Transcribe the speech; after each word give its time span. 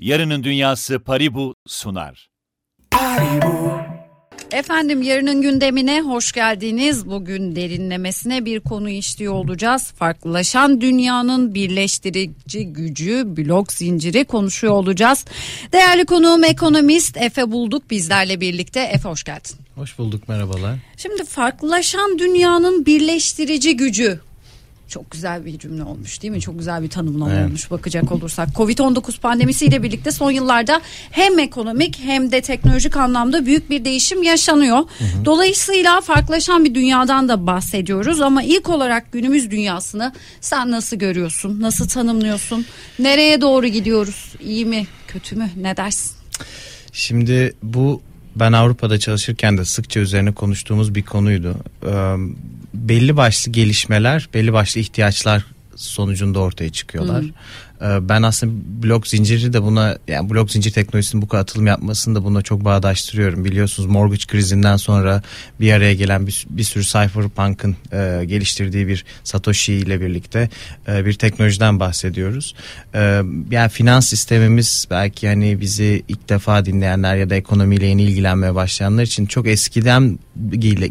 Yarının 0.00 0.44
Dünyası 0.44 0.98
Paribu 0.98 1.54
sunar. 1.66 2.30
Efendim 4.52 5.02
yarının 5.02 5.42
gündemine 5.42 6.00
hoş 6.00 6.32
geldiniz. 6.32 7.06
Bugün 7.06 7.56
derinlemesine 7.56 8.44
bir 8.44 8.60
konu 8.60 8.90
işliyor 8.90 9.34
olacağız. 9.34 9.92
Farklılaşan 9.92 10.80
dünyanın 10.80 11.54
birleştirici 11.54 12.66
gücü, 12.72 13.36
blok 13.36 13.72
zinciri 13.72 14.24
konuşuyor 14.24 14.72
olacağız. 14.72 15.24
Değerli 15.72 16.06
konuğum 16.06 16.44
ekonomist 16.44 17.16
Efe 17.16 17.50
Bulduk 17.50 17.90
bizlerle 17.90 18.40
birlikte. 18.40 18.80
Efe 18.80 19.08
hoş 19.08 19.24
geldin. 19.24 19.56
Hoş 19.74 19.98
bulduk 19.98 20.28
merhabalar. 20.28 20.76
Şimdi 20.96 21.24
farklılaşan 21.24 22.18
dünyanın 22.18 22.86
birleştirici 22.86 23.76
gücü 23.76 24.20
çok 24.90 25.10
güzel 25.10 25.44
bir 25.44 25.58
cümle 25.58 25.82
olmuş 25.82 26.22
değil 26.22 26.32
mi? 26.32 26.40
Çok 26.40 26.58
güzel 26.58 26.82
bir 26.82 26.90
tanımlama 26.90 27.32
evet. 27.32 27.46
olmuş 27.46 27.70
bakacak 27.70 28.12
olursak. 28.12 28.48
Covid-19 28.48 29.20
pandemisiyle 29.20 29.82
birlikte 29.82 30.12
son 30.12 30.30
yıllarda 30.30 30.80
hem 31.10 31.38
ekonomik 31.38 32.00
hem 32.04 32.32
de 32.32 32.40
teknolojik 32.40 32.96
anlamda 32.96 33.46
büyük 33.46 33.70
bir 33.70 33.84
değişim 33.84 34.22
yaşanıyor. 34.22 34.78
Hı 34.78 35.04
hı. 35.04 35.24
Dolayısıyla 35.24 36.00
farklılaşan 36.00 36.64
bir 36.64 36.74
dünyadan 36.74 37.28
da 37.28 37.46
bahsediyoruz 37.46 38.20
ama 38.20 38.42
ilk 38.42 38.68
olarak 38.68 39.12
günümüz 39.12 39.50
dünyasını 39.50 40.12
sen 40.40 40.70
nasıl 40.70 40.96
görüyorsun? 40.96 41.60
Nasıl 41.60 41.88
tanımlıyorsun? 41.88 42.66
Nereye 42.98 43.40
doğru 43.40 43.66
gidiyoruz? 43.66 44.34
İyi 44.40 44.66
mi? 44.66 44.86
Kötü 45.08 45.36
mü? 45.36 45.50
Ne 45.56 45.76
dersin? 45.76 46.16
Şimdi 46.92 47.54
bu 47.62 48.02
ben 48.36 48.52
Avrupa'da 48.52 48.98
çalışırken 48.98 49.58
de 49.58 49.64
sıkça 49.64 50.00
üzerine 50.00 50.32
konuştuğumuz 50.32 50.94
bir 50.94 51.02
konuydu. 51.02 51.56
Ee, 51.86 52.14
belli 52.74 53.16
başlı 53.16 53.52
gelişmeler, 53.52 54.28
belli 54.34 54.52
başlı 54.52 54.80
ihtiyaçlar 54.80 55.44
sonucunda 55.76 56.38
ortaya 56.40 56.70
çıkıyorlar. 56.70 57.22
Hmm. 57.22 57.30
Ee, 57.82 58.08
ben 58.08 58.22
aslında 58.22 58.52
blok 58.82 59.06
zinciri 59.06 59.52
de 59.52 59.62
buna 59.62 59.98
yani 60.08 60.30
blok 60.30 60.50
zincir 60.50 60.70
teknolojisinin 60.70 61.22
bu 61.22 61.28
kadar 61.28 61.42
atılım 61.42 61.66
yapmasını 61.66 62.14
da 62.14 62.24
buna 62.24 62.42
çok 62.42 62.64
bağdaştırıyorum. 62.64 63.44
Biliyorsunuz 63.44 63.88
mortgage 63.88 64.24
krizinden 64.26 64.76
sonra 64.76 65.22
bir 65.60 65.72
araya 65.72 65.94
gelen 65.94 66.26
bir, 66.26 66.46
bir 66.50 66.64
sürü 66.64 66.84
cypherpunk'ın 66.84 67.76
e, 67.92 68.24
geliştirdiği 68.24 68.88
bir 68.88 69.04
Satoshi 69.24 69.74
ile 69.74 70.00
birlikte 70.00 70.48
e, 70.88 71.06
bir 71.06 71.12
teknolojiden 71.12 71.80
bahsediyoruz. 71.80 72.54
E, 72.94 73.22
yani 73.50 73.68
finans 73.70 74.08
sistemimiz 74.08 74.86
belki 74.90 75.26
yani 75.26 75.60
bizi 75.60 76.02
ilk 76.08 76.28
defa 76.28 76.64
dinleyenler 76.64 77.16
ya 77.16 77.30
da 77.30 77.34
ekonomiyle 77.34 77.86
yeni 77.86 78.02
ilgilenmeye 78.02 78.54
başlayanlar 78.54 79.02
için 79.02 79.26
çok 79.26 79.46
eskiden 79.46 80.18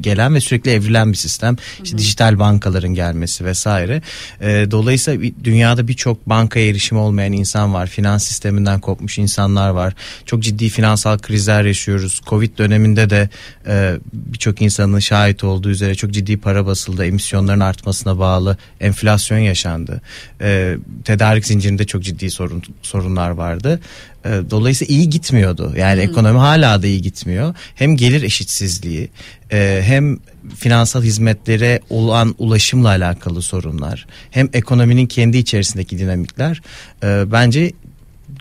gelen 0.01 0.35
ve 0.35 0.41
sürekli 0.41 0.71
evrilen 0.71 1.11
bir 1.11 1.17
sistem. 1.17 1.55
İşte 1.83 1.97
dijital 1.97 2.39
bankaların 2.39 2.93
gelmesi 2.93 3.45
vesaire. 3.45 4.01
E, 4.41 4.67
dolayısıyla 4.71 5.31
dünyada 5.43 5.87
birçok 5.87 6.29
bankaya 6.29 6.67
erişimi 6.79 6.99
olmayan 6.99 7.33
insan 7.33 7.73
var. 7.73 7.87
Finans 7.87 8.23
sisteminden 8.23 8.79
kopmuş 8.79 9.17
insanlar 9.17 9.69
var. 9.69 9.93
Çok 10.25 10.43
ciddi 10.43 10.69
finansal 10.69 11.17
krizler 11.17 11.63
yaşıyoruz. 11.65 12.21
Covid 12.27 12.57
döneminde 12.57 13.09
de 13.09 13.29
e, 13.67 13.95
birçok 14.13 14.61
insanın 14.61 14.99
şahit 14.99 15.43
olduğu 15.43 15.69
üzere 15.69 15.95
çok 15.95 16.11
ciddi 16.11 16.37
para 16.37 16.65
basıldı. 16.65 17.05
Emisyonların 17.05 17.59
artmasına 17.59 18.19
bağlı 18.19 18.57
enflasyon 18.79 19.37
yaşandı. 19.37 20.01
E, 20.41 20.75
tedarik 21.03 21.45
zincirinde 21.45 21.85
çok 21.85 22.03
ciddi 22.03 22.29
sorun 22.31 22.63
sorunlar 22.81 23.29
vardı. 23.29 23.79
E, 24.25 24.29
dolayısıyla 24.49 24.95
iyi 24.95 25.09
gitmiyordu. 25.09 25.73
Yani 25.77 26.03
hmm. 26.03 26.11
ekonomi 26.11 26.39
hala 26.39 26.81
da 26.81 26.87
iyi 26.87 27.01
gitmiyor. 27.01 27.55
Hem 27.75 27.95
gelir 27.95 28.23
eşitsizliği 28.23 29.09
e, 29.51 29.81
hem 29.83 30.17
finansal 30.55 31.03
hizmetlere 31.03 31.79
olan 31.89 32.35
ulaşımla 32.37 32.87
alakalı 32.87 33.41
sorunlar 33.41 34.07
hem 34.31 34.49
ekonominin 34.53 35.07
kendi 35.07 35.37
içerisindeki 35.37 35.99
dinamikler 35.99 36.61
e, 37.03 37.31
bence 37.31 37.71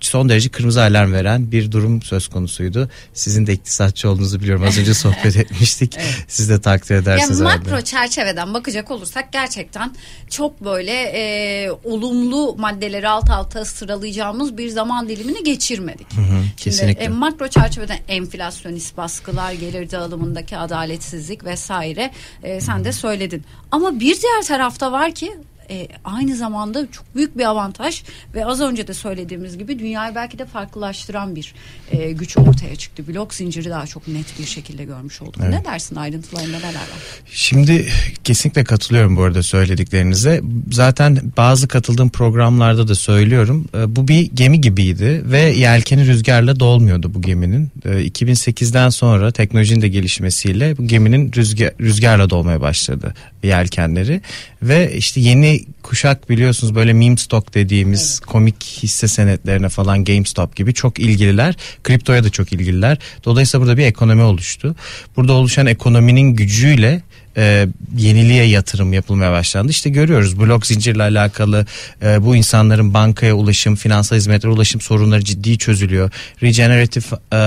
son 0.01 0.29
derece 0.29 0.49
kırmızı 0.49 0.83
alarm 0.83 1.13
veren 1.13 1.53
bir 1.53 1.73
durum 1.73 2.03
söz 2.03 2.29
konusuydu. 2.29 2.91
Sizin 3.13 3.47
de 3.47 3.53
iktisatçı 3.53 4.11
olduğunuzu 4.11 4.41
biliyorum. 4.41 4.65
Az 4.69 4.79
önce 4.79 4.95
sohbet 4.95 5.37
etmiştik. 5.37 5.95
evet. 5.97 6.25
Siz 6.29 6.51
de 6.51 6.61
takdir 6.61 6.95
edersiniz. 6.95 7.41
Yani 7.41 7.49
makro 7.49 7.81
çerçeveden 7.81 8.55
bakacak 8.55 8.91
olursak 8.91 9.33
gerçekten 9.33 9.95
çok 10.31 10.65
böyle 10.65 10.93
e, 10.93 11.71
olumlu 11.85 12.57
maddeleri 12.59 13.09
alt 13.09 13.31
alta 13.31 13.65
sıralayacağımız 13.65 14.59
bir 14.59 14.69
zaman 14.69 15.09
dilimini 15.09 15.45
geçirmedik. 15.45 16.13
Hı 16.13 16.21
hı, 16.21 16.43
kesinlikle. 16.57 17.05
Şimdi, 17.05 17.15
e, 17.15 17.19
makro 17.19 17.49
çerçeveden 17.49 17.99
enflasyonist 18.09 18.97
baskılar, 18.97 19.53
gelir 19.53 19.91
dağılımındaki 19.91 20.57
adaletsizlik 20.57 21.45
vesaire 21.45 22.11
e, 22.43 22.61
sen 22.61 22.85
de 22.85 22.93
söyledin. 22.93 23.45
Ama 23.71 24.01
bir 24.01 24.21
diğer 24.23 24.43
tarafta 24.47 24.93
var 24.93 25.13
ki 25.13 25.33
e, 25.71 25.89
aynı 26.05 26.37
zamanda 26.37 26.91
çok 26.93 27.15
büyük 27.15 27.39
bir 27.39 27.45
avantaj 27.45 28.03
ve 28.35 28.47
az 28.47 28.61
önce 28.61 28.89
de 28.89 28.95
söylediğimiz 28.95 29.59
gibi 29.59 29.79
dünyayı 29.79 30.15
belki 30.15 30.39
de 30.39 30.45
farklılaştıran 30.47 31.37
bir 31.37 31.55
e, 31.93 32.13
güç 32.13 32.39
ortaya 32.39 32.77
çıktı. 32.77 33.09
Blok 33.09 33.35
zinciri 33.35 33.71
daha 33.71 33.87
çok 33.87 34.09
net 34.09 34.39
bir 34.39 34.45
şekilde 34.45 34.85
görmüş 34.85 35.23
olduk. 35.23 35.35
Evet. 35.43 35.51
Ne 35.51 35.65
dersin 35.65 35.97
ayrıntılarında 35.97 36.57
neler 36.57 36.75
var? 36.75 36.99
Şimdi 37.27 37.87
kesinlikle 38.25 38.65
katılıyorum 38.65 39.17
bu 39.17 39.23
arada 39.23 39.43
söylediklerinize. 39.43 40.41
Zaten 40.73 41.19
bazı 41.37 41.69
katıldığım 41.69 42.11
programlarda 42.11 42.89
da 42.89 42.95
söylüyorum. 42.95 43.69
E, 43.75 43.97
bu 43.97 44.09
bir 44.09 44.31
gemi 44.35 44.61
gibiydi 44.61 45.23
ve 45.25 45.41
yelkeni 45.41 46.07
rüzgarla 46.07 46.61
dolmuyordu 46.61 47.15
bu 47.15 47.23
geminin. 47.23 47.71
E, 47.85 47.89
2008'den 47.89 48.89
sonra 48.89 49.33
teknolojinin 49.33 49.83
de 49.83 49.89
gelişmesiyle 49.89 50.79
bu 50.79 50.87
geminin 50.87 51.33
rüzgar, 51.33 51.73
rüzgarla 51.81 52.31
dolmaya 52.31 52.61
başladı 52.61 53.15
yelkenleri 53.43 54.21
ve 54.63 54.97
işte 54.97 55.21
yeni 55.21 55.58
kuşak 55.83 56.31
biliyorsunuz 56.31 56.75
böyle 56.75 56.93
meme 56.93 57.17
stock 57.17 57.55
dediğimiz 57.55 58.19
evet. 58.19 58.27
komik 58.27 58.63
hisse 58.63 59.09
senetlerine 59.09 59.69
falan 59.69 60.05
GameStop 60.05 60.57
gibi 60.57 60.75
çok 60.75 60.99
ilgililer. 60.99 61.55
Kriptoya 61.83 62.25
da 62.25 62.31
çok 62.31 62.53
ilgililer. 62.53 62.99
Dolayısıyla 63.25 63.63
burada 63.63 63.79
bir 63.79 63.85
ekonomi 63.85 64.23
oluştu. 64.23 64.77
Burada 65.17 65.33
oluşan 65.33 65.67
ekonominin 65.67 66.35
gücüyle 66.35 67.03
e, 67.39 67.69
yeniliğe 67.97 68.45
yatırım 68.45 68.93
yapılmaya 68.93 69.33
başlandı. 69.33 69.71
İşte 69.71 69.91
görüyoruz 69.91 70.41
blok 70.41 70.67
zincirle 70.67 71.03
alakalı 71.03 71.67
e, 72.03 72.25
bu 72.25 72.37
insanların 72.37 72.95
bankaya 72.95 73.35
ulaşım, 73.35 73.77
finansal 73.77 74.17
hizmetlere 74.17 74.53
ulaşım 74.53 74.81
sorunları 74.81 75.25
ciddi 75.25 75.59
çözülüyor. 75.59 76.11
Regenerative 76.43 77.05
e, 77.33 77.41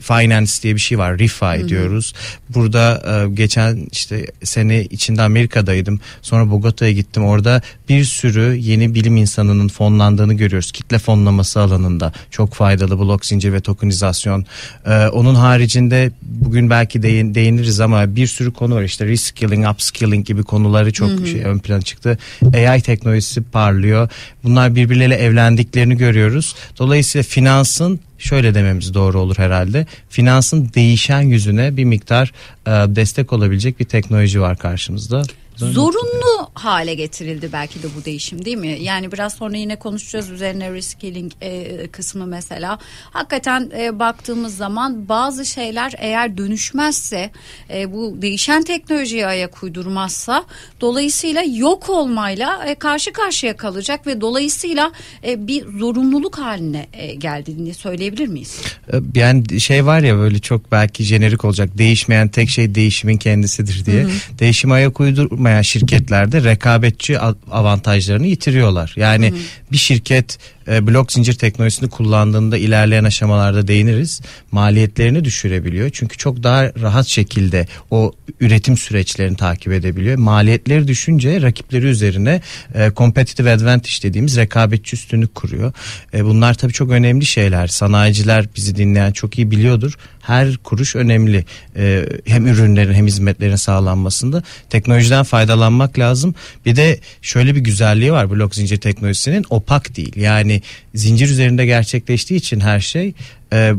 finance 0.00 0.52
diye 0.62 0.74
bir 0.74 0.80
şey 0.80 0.98
var. 0.98 1.18
ReFi 1.18 1.46
Hı-hı. 1.46 1.68
diyoruz. 1.68 2.14
Burada 2.48 3.02
e, 3.06 3.34
geçen 3.34 3.88
işte 3.92 4.26
sene 4.44 4.84
içinde 4.84 5.22
Amerika'daydım. 5.22 6.00
Sonra 6.22 6.50
Bogota'ya 6.50 6.92
gittim. 6.92 7.24
Orada 7.24 7.62
bir 7.88 8.04
sürü 8.04 8.56
yeni 8.56 8.94
bilim 8.94 9.16
insanının 9.16 9.68
fonlandığını 9.68 10.34
görüyoruz. 10.34 10.72
Kitle 10.72 10.98
fonlaması 10.98 11.60
alanında 11.60 12.12
çok 12.30 12.54
faydalı 12.54 12.98
blok 12.98 13.26
zincir 13.26 13.52
ve 13.52 13.60
tokenizasyon. 13.60 14.46
E, 14.86 15.06
onun 15.06 15.34
haricinde 15.34 16.12
bugün 16.22 16.70
belki 16.70 17.02
değin, 17.02 17.34
değiniriz 17.34 17.80
ama 17.80 18.16
bir 18.16 18.26
sürü 18.26 18.52
konu 18.52 18.74
var 18.74 18.87
işte 18.88 19.06
reskilling, 19.06 19.68
upskilling 19.70 20.26
gibi 20.26 20.42
konuları 20.42 20.92
çok 20.92 21.10
hı 21.10 21.26
Şey, 21.26 21.42
ön 21.42 21.58
plana 21.58 21.82
çıktı. 21.82 22.18
AI 22.54 22.82
teknolojisi 22.82 23.42
parlıyor. 23.42 24.08
Bunlar 24.44 24.74
birbirleriyle 24.74 25.14
evlendiklerini 25.14 25.96
görüyoruz. 25.96 26.54
Dolayısıyla 26.78 27.22
finansın 27.22 28.00
şöyle 28.18 28.54
dememiz 28.54 28.94
doğru 28.94 29.20
olur 29.20 29.38
herhalde. 29.38 29.86
Finansın 30.10 30.70
değişen 30.74 31.20
yüzüne 31.20 31.76
bir 31.76 31.84
miktar 31.84 32.32
e, 32.66 32.70
destek 32.70 33.32
olabilecek 33.32 33.80
bir 33.80 33.84
teknoloji 33.84 34.40
var 34.40 34.56
karşımızda. 34.56 35.22
Zorunlu 35.58 36.50
hale 36.54 36.94
getirildi 36.94 37.50
belki 37.52 37.82
de 37.82 37.86
bu 37.96 38.04
değişim 38.04 38.44
değil 38.44 38.56
mi? 38.56 38.78
Yani 38.80 39.12
biraz 39.12 39.34
sonra 39.34 39.56
yine 39.56 39.76
konuşacağız 39.76 40.30
üzerine 40.30 40.72
reskilling 40.72 41.32
e, 41.40 41.86
kısmı 41.88 42.26
mesela. 42.26 42.78
Hakikaten 43.10 43.70
e, 43.78 43.98
baktığımız 43.98 44.56
zaman 44.56 45.08
bazı 45.08 45.46
şeyler 45.46 45.94
eğer 45.98 46.38
dönüşmezse 46.38 47.30
e, 47.70 47.92
bu 47.92 48.16
değişen 48.22 48.62
teknolojiye 48.62 49.26
ayak 49.26 49.62
uydurmazsa 49.62 50.44
dolayısıyla 50.80 51.42
yok 51.42 51.88
olmayla 51.88 52.64
e, 52.66 52.74
karşı 52.74 53.12
karşıya 53.12 53.56
kalacak 53.56 54.06
ve 54.06 54.20
dolayısıyla 54.20 54.92
e, 55.26 55.46
bir 55.46 55.64
zorunluluk 55.78 56.38
haline 56.38 56.86
e, 56.92 57.14
geldiğini 57.14 57.74
söyleyebilir 57.74 58.26
miyiz? 58.28 58.60
E, 58.92 58.96
yani 59.14 59.60
şey 59.60 59.86
var 59.86 60.00
ya 60.00 60.16
böyle 60.16 60.38
çok 60.38 60.72
belki 60.72 61.04
jenerik 61.04 61.44
olacak 61.44 61.70
değişmeyen 61.78 62.28
tek 62.28 62.48
şey 62.48 62.74
değişimin 62.74 63.16
kendisidir 63.16 63.84
diye. 63.86 64.02
Hı 64.02 64.06
hı. 64.06 64.38
Değişime 64.38 64.74
ayak 64.74 65.00
uydurma 65.00 65.47
olmayan 65.48 65.62
şirketlerde 65.62 66.44
rekabetçi 66.44 67.18
avantajlarını 67.50 68.26
yitiriyorlar. 68.26 68.92
Yani 68.96 69.30
hı 69.30 69.34
hı. 69.34 69.38
bir 69.72 69.76
şirket 69.76 70.38
e, 70.70 70.86
blok 70.86 71.12
zincir 71.12 71.34
teknolojisini 71.34 71.90
kullandığında 71.90 72.58
ilerleyen 72.58 73.04
aşamalarda 73.04 73.68
değiniriz. 73.68 74.20
Maliyetlerini 74.52 75.24
düşürebiliyor. 75.24 75.90
Çünkü 75.92 76.16
çok 76.16 76.42
daha 76.42 76.64
rahat 76.64 77.06
şekilde 77.06 77.66
o 77.90 78.12
üretim 78.40 78.76
süreçlerini 78.76 79.36
takip 79.36 79.72
edebiliyor. 79.72 80.18
Maliyetleri 80.18 80.88
düşünce 80.88 81.42
rakipleri 81.42 81.86
üzerine 81.86 82.40
e, 82.74 82.90
competitive 82.96 83.52
advantage 83.52 84.02
dediğimiz 84.02 84.36
rekabetçi 84.36 84.96
üstünlük 84.96 85.34
kuruyor. 85.34 85.72
E, 86.14 86.24
bunlar 86.24 86.54
tabii 86.54 86.72
çok 86.72 86.90
önemli 86.90 87.26
şeyler. 87.26 87.66
Sanayiciler 87.66 88.46
bizi 88.56 88.76
dinleyen 88.76 89.12
çok 89.12 89.38
iyi 89.38 89.50
biliyordur. 89.50 89.94
Her 90.20 90.56
kuruş 90.56 90.96
önemli. 90.96 91.44
E, 91.76 92.04
hem 92.26 92.46
ürünlerin 92.46 92.94
hem 92.94 93.06
hizmetlerin 93.06 93.56
sağlanmasında. 93.56 94.42
Teknolojiden 94.70 95.24
faydalanmak 95.24 95.98
lazım. 95.98 96.34
Bir 96.66 96.76
de 96.76 96.98
şöyle 97.22 97.54
bir 97.54 97.60
güzelliği 97.60 98.12
var 98.12 98.30
blok 98.30 98.54
zincir 98.54 98.76
teknolojisinin 98.76 99.44
opak 99.50 99.96
değil. 99.96 100.16
Yani 100.16 100.57
zincir 100.94 101.28
üzerinde 101.28 101.66
gerçekleştiği 101.66 102.38
için 102.38 102.60
her 102.60 102.80
şey 102.80 103.14
e, 103.52 103.72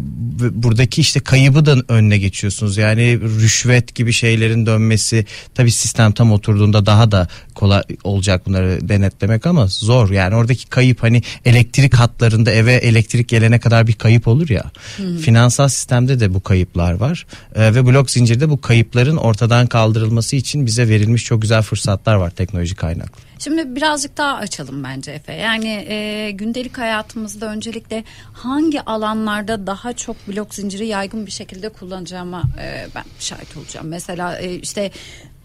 buradaki 0.51 1.01
işte 1.01 1.19
kaybı 1.19 1.65
da 1.65 1.75
önüne 1.87 2.17
geçiyorsunuz. 2.17 2.77
Yani 2.77 3.19
rüşvet 3.21 3.95
gibi 3.95 4.13
şeylerin 4.13 4.65
dönmesi 4.65 5.25
tabi 5.55 5.71
sistem 5.71 6.11
tam 6.11 6.31
oturduğunda 6.31 6.85
daha 6.85 7.11
da 7.11 7.27
kolay 7.55 7.83
olacak 8.03 8.45
bunları 8.45 8.89
denetlemek 8.89 9.45
ama 9.45 9.67
zor. 9.67 10.09
Yani 10.09 10.35
oradaki 10.35 10.67
kayıp 10.69 11.03
hani 11.03 11.23
elektrik 11.45 11.93
hatlarında 11.93 12.51
eve 12.51 12.73
elektrik 12.73 13.27
gelene 13.27 13.59
kadar 13.59 13.87
bir 13.87 13.93
kayıp 13.93 14.27
olur 14.27 14.49
ya. 14.49 14.71
Hmm. 14.97 15.17
Finansal 15.17 15.67
sistemde 15.67 16.19
de 16.19 16.33
bu 16.33 16.41
kayıplar 16.41 16.93
var. 16.93 17.25
E, 17.55 17.75
ve 17.75 17.85
blok 17.85 18.11
zincirde 18.11 18.49
bu 18.49 18.61
kayıpların 18.61 19.17
ortadan 19.17 19.67
kaldırılması 19.67 20.35
için 20.35 20.65
bize 20.65 20.89
verilmiş 20.89 21.25
çok 21.25 21.41
güzel 21.41 21.61
fırsatlar 21.61 22.15
var 22.15 22.29
teknoloji 22.29 22.75
kaynaklı. 22.75 23.28
Şimdi 23.39 23.75
birazcık 23.75 24.17
daha 24.17 24.35
açalım 24.35 24.83
bence 24.83 25.11
Efe. 25.11 25.33
Yani 25.33 25.67
e, 25.67 26.31
gündelik 26.31 26.77
hayatımızda 26.77 27.45
öncelikle 27.45 28.03
hangi 28.33 28.81
alanlarda 28.81 29.67
daha 29.67 29.93
çok 29.93 30.27
blok 30.27 30.53
zinciri 30.53 30.87
yaygın 30.87 31.25
bir 31.25 31.31
şekilde 31.31 31.69
kullanacağıma 31.69 32.43
e, 32.61 32.87
ben 32.95 33.03
şahit 33.19 33.57
olacağım. 33.57 33.87
Mesela 33.87 34.39
e, 34.39 34.55
işte 34.55 34.91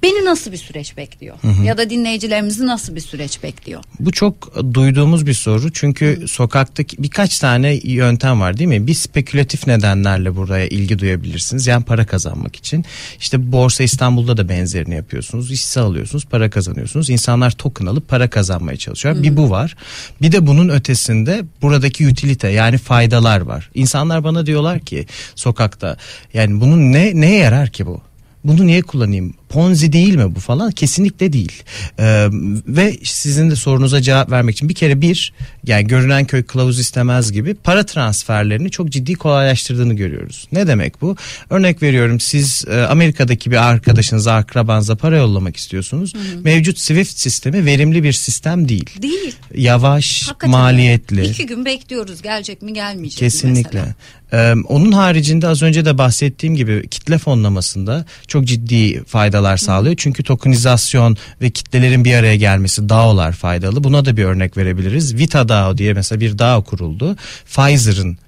Beni 0.05 0.25
nasıl 0.25 0.53
bir 0.53 0.57
süreç 0.57 0.97
bekliyor? 0.97 1.37
Hı 1.43 1.49
hı. 1.49 1.65
Ya 1.65 1.79
da 1.79 1.91
dinleyicilerimizi 1.91 2.67
nasıl 2.67 2.95
bir 2.95 3.01
süreç 3.01 3.43
bekliyor? 3.43 3.85
Bu 4.01 4.13
çok 4.13 4.55
duyduğumuz 4.75 5.27
bir 5.27 5.35
soru. 5.35 5.73
Çünkü 5.73 6.23
hı. 6.23 6.29
sokaktaki 6.29 7.03
birkaç 7.03 7.39
tane 7.39 7.75
yöntem 7.75 8.41
var 8.41 8.57
değil 8.57 8.69
mi? 8.69 8.87
Bir 8.87 8.95
spekülatif 8.95 9.67
nedenlerle 9.67 10.37
buraya 10.37 10.67
ilgi 10.67 10.99
duyabilirsiniz. 10.99 11.67
Yani 11.67 11.85
para 11.85 12.07
kazanmak 12.07 12.57
için. 12.57 12.85
İşte 13.21 13.53
Borsa 13.53 13.85
İstanbul'da 13.85 14.37
da 14.37 14.49
benzerini 14.49 14.95
yapıyorsunuz. 14.95 15.51
Hisse 15.51 15.81
alıyorsunuz, 15.81 16.25
para 16.25 16.51
kazanıyorsunuz. 16.51 17.11
İnsanlar 17.11 17.51
token 17.51 17.87
alıp 17.87 18.09
para 18.09 18.31
kazanmaya 18.31 18.77
çalışıyor. 18.77 19.17
Hı. 19.17 19.23
Bir 19.23 19.37
bu 19.37 19.51
var. 19.51 19.77
Bir 20.23 20.33
de 20.33 20.47
bunun 20.47 20.69
ötesinde 20.69 21.43
buradaki 21.63 22.09
utilite 22.09 22.49
yani 22.49 22.79
faydalar 22.79 23.41
var. 23.41 23.71
İnsanlar 23.75 24.25
bana 24.25 24.47
diyorlar 24.47 24.81
ki 24.81 25.07
sokakta 25.35 25.97
yani 26.35 26.61
bunun 26.61 26.93
ne 26.93 27.21
neye 27.21 27.39
yarar 27.39 27.71
ki 27.71 27.87
bu? 27.87 28.03
Bunu 28.45 28.67
niye 28.67 28.83
kullanayım? 28.83 29.35
Ponzi 29.49 29.93
değil 29.93 30.15
mi 30.15 30.35
bu 30.35 30.41
falan? 30.41 30.71
Kesinlikle 30.71 31.33
değil. 31.33 31.63
Ee, 31.99 32.29
ve 32.67 32.99
sizin 33.05 33.51
de 33.51 33.57
sorunuza 33.57 34.03
cevap 34.03 34.31
vermek 34.31 34.55
için 34.55 34.69
bir 34.69 34.75
kere 34.75 35.01
bir 35.01 35.33
yani 35.67 35.87
görünen 35.87 36.25
köy 36.25 36.43
kılavuz 36.43 36.79
istemez 36.79 37.33
gibi 37.33 37.55
para 37.55 37.87
transferlerini 37.87 38.71
çok 38.71 38.91
ciddi 38.91 39.15
kolaylaştırdığını 39.15 39.95
görüyoruz. 39.95 40.49
Ne 40.53 40.67
demek 40.67 41.01
bu? 41.03 41.17
Örnek 41.51 41.83
veriyorum 41.83 42.21
siz 42.21 42.65
e, 42.71 42.83
Amerika'daki 42.83 43.51
bir 43.51 43.69
arkadaşınıza 43.69 44.35
akrabanıza 44.35 44.97
para 44.97 45.17
yollamak 45.17 45.57
istiyorsunuz. 45.57 46.15
Hı 46.15 46.19
hı. 46.19 46.41
Mevcut 46.45 46.79
Swift 46.79 47.19
sistemi 47.19 47.67
verimli 47.67 48.03
bir 48.03 48.13
sistem 48.13 48.69
değil. 48.69 49.03
Değil. 49.03 49.35
Yavaş, 49.55 50.23
Hakikaten 50.23 50.51
maliyetli. 50.51 51.27
İki 51.27 51.47
gün 51.47 51.65
bekliyoruz 51.65 52.23
gelecek 52.23 52.63
mi 52.63 52.73
gelmeyecek 52.73 53.19
Kesinlikle. 53.19 53.83
mi. 53.83 53.95
Ee, 54.33 54.55
onun 54.69 54.93
haricinde 54.93 55.49
az 55.49 55.63
önce 55.63 55.85
de 55.85 55.99
bahsettiğim 55.99 56.57
gibi 56.57 56.89
kitle 56.89 57.19
fonlamasında 57.19 58.05
çok 58.29 58.34
ciddi 58.43 59.05
faydalar 59.05 59.57
sağlıyor. 59.57 59.95
Çünkü 59.99 60.23
tokenizasyon 60.23 61.17
ve 61.43 61.51
kitlelerin 61.51 62.05
bir 62.05 62.15
araya 62.15 62.37
gelmesi 62.37 62.89
DAO'lar 62.89 63.33
faydalı. 63.33 63.85
Buna 63.85 64.05
da 64.05 64.17
bir 64.17 64.25
örnek 64.25 64.57
verebiliriz. 64.57 65.17
Vita 65.17 65.49
DAO 65.49 65.79
diye 65.79 65.93
mesela 65.93 66.21
bir 66.21 66.39
DAO 66.39 66.65
kuruldu. 66.65 67.17
Pfizer'ın 67.47 68.19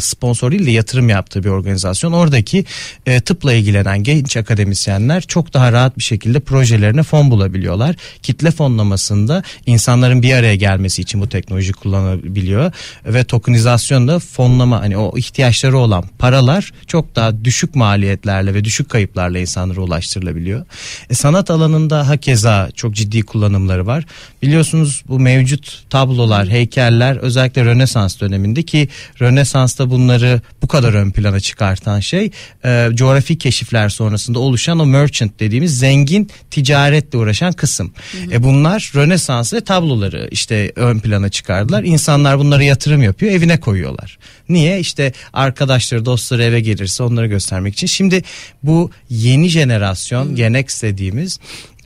sponsor 0.00 0.52
değil 0.52 0.66
de 0.66 0.70
yatırım 0.70 1.08
yaptığı 1.08 1.44
bir 1.44 1.48
organizasyon. 1.48 2.12
Oradaki 2.12 2.64
e, 3.06 3.20
tıpla 3.20 3.52
ilgilenen 3.52 4.02
genç 4.02 4.36
akademisyenler 4.36 5.20
çok 5.22 5.54
daha 5.54 5.72
rahat 5.72 5.98
bir 5.98 6.02
şekilde 6.02 6.40
projelerine 6.40 7.02
fon 7.02 7.30
bulabiliyorlar. 7.30 7.96
Kitle 8.22 8.50
fonlamasında 8.50 9.42
insanların 9.66 10.22
bir 10.22 10.32
araya 10.32 10.54
gelmesi 10.54 11.02
için 11.02 11.20
bu 11.20 11.28
teknoloji 11.28 11.72
kullanabiliyor 11.72 12.72
ve 13.06 13.24
tokenizasyonda 13.24 14.18
fonlama 14.18 14.80
hani 14.80 14.96
o 14.96 15.18
ihtiyaçları 15.18 15.78
olan 15.78 16.04
paralar 16.18 16.72
çok 16.86 17.16
daha 17.16 17.44
düşük 17.44 17.74
maliyetlerle 17.74 18.54
ve 18.54 18.64
düşük 18.64 18.88
kayıplarla 18.88 19.38
insanlara 19.38 19.80
ulaştırılabiliyor. 19.80 20.66
E, 21.10 21.14
sanat 21.14 21.50
alanında 21.50 22.08
hakeza 22.08 22.70
çok 22.74 22.94
ciddi 22.94 23.22
kullanımları 23.22 23.86
var. 23.86 24.04
Biliyorsunuz 24.42 25.02
bu 25.08 25.20
mevcut 25.20 25.82
tablolar, 25.90 26.48
heykeller 26.48 27.16
özellikle 27.16 27.64
Rönesans 27.64 28.20
döneminde 28.36 28.62
ki 28.62 28.88
Rönesans'ta 29.20 29.90
bunları 29.90 30.40
bu 30.62 30.68
kadar 30.68 30.94
ön 30.94 31.10
plana 31.10 31.40
çıkartan 31.40 32.00
şey 32.00 32.30
e, 32.64 32.88
coğrafi 32.94 33.38
keşifler 33.38 33.88
sonrasında 33.88 34.38
oluşan 34.38 34.78
o 34.78 34.86
merchant 34.86 35.40
dediğimiz 35.40 35.78
zengin 35.78 36.30
ticaretle 36.50 37.18
uğraşan 37.18 37.52
kısım. 37.52 37.92
Hı 38.12 38.18
hı. 38.18 38.34
E, 38.34 38.42
bunlar 38.42 38.92
Rönesans 38.94 39.54
ve 39.54 39.60
tabloları 39.60 40.28
işte 40.30 40.72
ön 40.76 40.98
plana 40.98 41.28
çıkardılar. 41.28 41.82
İnsanlar 41.84 42.38
bunları 42.38 42.64
yatırım 42.64 43.02
yapıyor 43.02 43.32
evine 43.32 43.60
koyuyorlar. 43.60 44.18
Niye? 44.48 44.80
İşte 44.80 45.12
arkadaşları 45.32 46.04
dostları 46.04 46.42
eve 46.42 46.60
gelirse 46.60 47.02
onları 47.02 47.26
göstermek 47.26 47.74
için. 47.74 47.86
Şimdi 47.86 48.22
bu 48.62 48.90
yeni 49.10 49.48
jenerasyon 49.48 50.30
hı. 50.30 50.34
Gen 50.34 50.54
X 50.54 50.82
dediğimiz 50.82 51.38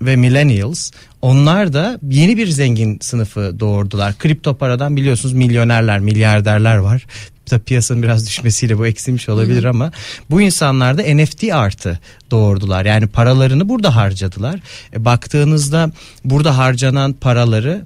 ve 0.02 0.16
millennials 0.16 0.90
onlar 1.22 1.72
da 1.72 1.98
yeni 2.10 2.36
bir 2.36 2.46
zengin 2.46 2.98
sınıfı 3.00 3.60
doğurdular. 3.60 4.18
Kripto 4.18 4.56
paradan 4.56 4.96
biliyorsunuz 4.96 5.34
milyonerler, 5.34 6.00
milyarderler 6.00 6.76
var. 6.76 7.06
Tabii 7.46 7.62
piyasanın 7.62 8.02
biraz 8.02 8.26
düşmesiyle 8.26 8.78
bu 8.78 8.86
eksilmiş 8.86 9.28
olabilir 9.28 9.62
Hı-hı. 9.62 9.70
ama 9.70 9.92
bu 10.30 10.40
insanlar 10.40 10.98
da 10.98 11.02
NFT 11.02 11.44
artı 11.52 11.98
doğurdular. 12.30 12.84
Yani 12.84 13.06
paralarını 13.06 13.68
burada 13.68 13.96
harcadılar. 13.96 14.60
E, 14.94 15.04
baktığınızda 15.04 15.92
burada 16.24 16.58
harcanan 16.58 17.12
paraları 17.12 17.84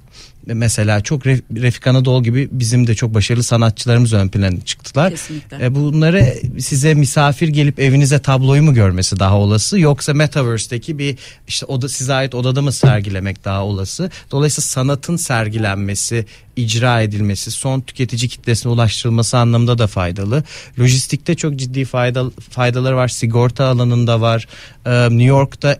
mesela 0.53 1.01
çok 1.01 1.25
Refik 1.27 1.87
Anadolu 1.87 2.23
gibi 2.23 2.49
bizim 2.51 2.87
de 2.87 2.95
çok 2.95 3.13
başarılı 3.13 3.43
sanatçılarımız 3.43 4.13
ön 4.13 4.27
plana 4.27 4.61
çıktılar. 4.65 5.09
Kesinlikle. 5.11 5.65
E, 5.65 5.75
bunları 5.75 6.33
size 6.59 6.93
misafir 6.93 7.47
gelip 7.47 7.79
evinize 7.79 8.19
tabloyu 8.19 8.63
mu 8.63 8.73
görmesi 8.73 9.19
daha 9.19 9.37
olası 9.37 9.79
yoksa 9.79 10.13
Metaverse'deki 10.13 10.99
bir 10.99 11.17
işte 11.47 11.65
oda 11.65 11.89
size 11.89 12.13
ait 12.13 12.35
odada 12.35 12.61
mı 12.61 12.71
sergilemek 12.71 13.45
daha 13.45 13.65
olası. 13.65 14.11
Dolayısıyla 14.31 14.65
sanatın 14.65 15.15
sergilenmesi, 15.15 16.25
icra 16.55 17.01
edilmesi, 17.01 17.51
son 17.51 17.81
tüketici 17.81 18.29
kitlesine 18.29 18.71
ulaştırılması 18.71 19.37
anlamında 19.37 19.77
da 19.77 19.87
faydalı. 19.87 20.43
Lojistikte 20.79 21.35
çok 21.35 21.55
ciddi 21.55 21.85
fayda, 21.85 22.31
faydaları 22.49 22.95
var. 22.95 23.07
Sigorta 23.07 23.65
alanında 23.65 24.21
var. 24.21 24.47
Ee, 24.85 25.09
New 25.09 25.23
York'ta 25.23 25.79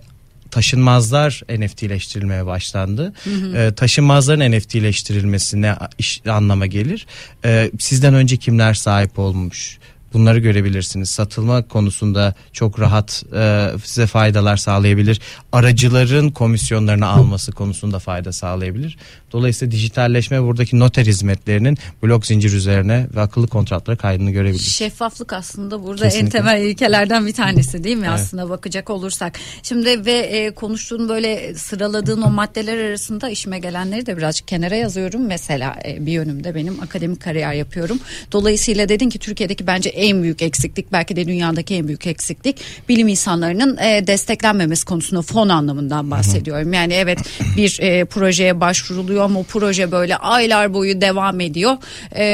taşınmazlar 0.56 1.42
NFT'leştirilmeye 1.50 2.46
başlandı. 2.46 3.13
Hı 3.24 3.30
hı. 3.30 3.57
E, 3.57 3.75
taşınmazların 3.75 4.52
NFT'leştirilmesi 4.52 5.62
ne 5.62 5.75
iş, 5.98 6.22
anlama 6.28 6.66
gelir? 6.66 7.07
E, 7.46 7.72
sizden 7.80 8.13
önce 8.13 8.38
kimler 8.38 8.74
sahip 8.74 9.19
olmuş? 9.19 9.78
Bunları 10.16 10.40
görebilirsiniz. 10.40 11.10
Satılma 11.10 11.68
konusunda 11.68 12.34
çok 12.54 12.80
rahat 12.80 13.24
e, 13.36 13.72
size 13.84 14.07
faydalar 14.07 14.57
sağlayabilir. 14.57 15.22
Aracıların 15.52 16.30
komisyonlarını 16.30 17.07
alması 17.07 17.52
konusunda 17.52 18.00
fayda 18.00 18.31
sağlayabilir. 18.31 18.98
Dolayısıyla 19.31 19.72
dijitalleşme 19.72 20.44
buradaki 20.44 20.80
noter 20.80 21.06
hizmetlerinin 21.06 21.78
blok 22.04 22.26
zincir 22.26 22.54
üzerine 22.54 23.07
ve 23.16 23.22
akıllı 23.22 23.48
kontratlara 23.48 23.98
kaydını 23.98 24.31
görebilir. 24.31 24.60
Şeffaflık 24.64 25.34
aslında 25.34 25.84
burada 25.84 26.04
Kesinlikle. 26.04 26.38
en 26.38 26.44
temel 26.44 26.62
ilkelerden 26.62 27.28
bir 27.28 27.34
tanesi 27.34 27.84
değil 27.84 27.98
mi 27.98 28.07
evet. 28.10 28.19
aslında 28.19 28.50
bakacak 28.50 28.90
olursak. 28.90 29.40
Şimdi 29.64 30.06
ve 30.06 30.12
e, 30.12 30.52
konuştuğun 30.52 31.10
böyle 31.10 31.56
sıraladığın 31.56 32.22
o 32.22 32.30
maddeler 32.30 32.78
arasında 32.78 33.30
işime 33.30 33.60
gelenleri 33.60 34.06
de 34.06 34.18
birazcık 34.18 34.48
kenara 34.48 34.76
yazıyorum. 34.76 35.28
Mesela 35.28 35.80
e, 35.86 36.06
bir 36.06 36.12
yönümde 36.12 36.56
benim 36.56 36.80
akademik 36.80 37.22
kariyer 37.22 37.54
yapıyorum. 37.54 38.00
Dolayısıyla 38.31 38.90
dedin 38.90 39.10
ki 39.10 39.19
Türkiye'deki 39.19 39.68
bence 39.68 39.90
en 39.90 40.05
büyük 40.14 40.42
eksiklik 40.42 40.92
belki 40.92 41.16
de 41.16 41.28
dünyadaki 41.28 41.76
en 41.76 41.88
büyük 41.88 42.07
eksiklik 42.07 42.57
bilim 42.90 43.07
insanlarının 43.07 43.78
e, 43.78 44.07
desteklenmemesi 44.07 44.85
konusunda 44.85 45.21
fon 45.21 45.50
anlamından 45.50 46.12
bahsediyorum. 46.12 46.74
Yani 46.74 46.94
evet 46.94 47.19
bir 47.57 47.80
e, 47.81 48.06
projeye 48.06 48.59
başvuruluyor 48.59 49.24
ama 49.24 49.40
o 49.40 49.44
proje 49.44 49.92
böyle 49.92 50.18
aylar 50.18 50.74
boyu 50.74 51.02
devam 51.02 51.40
ediyor. 51.40 51.78
E, 52.16 52.26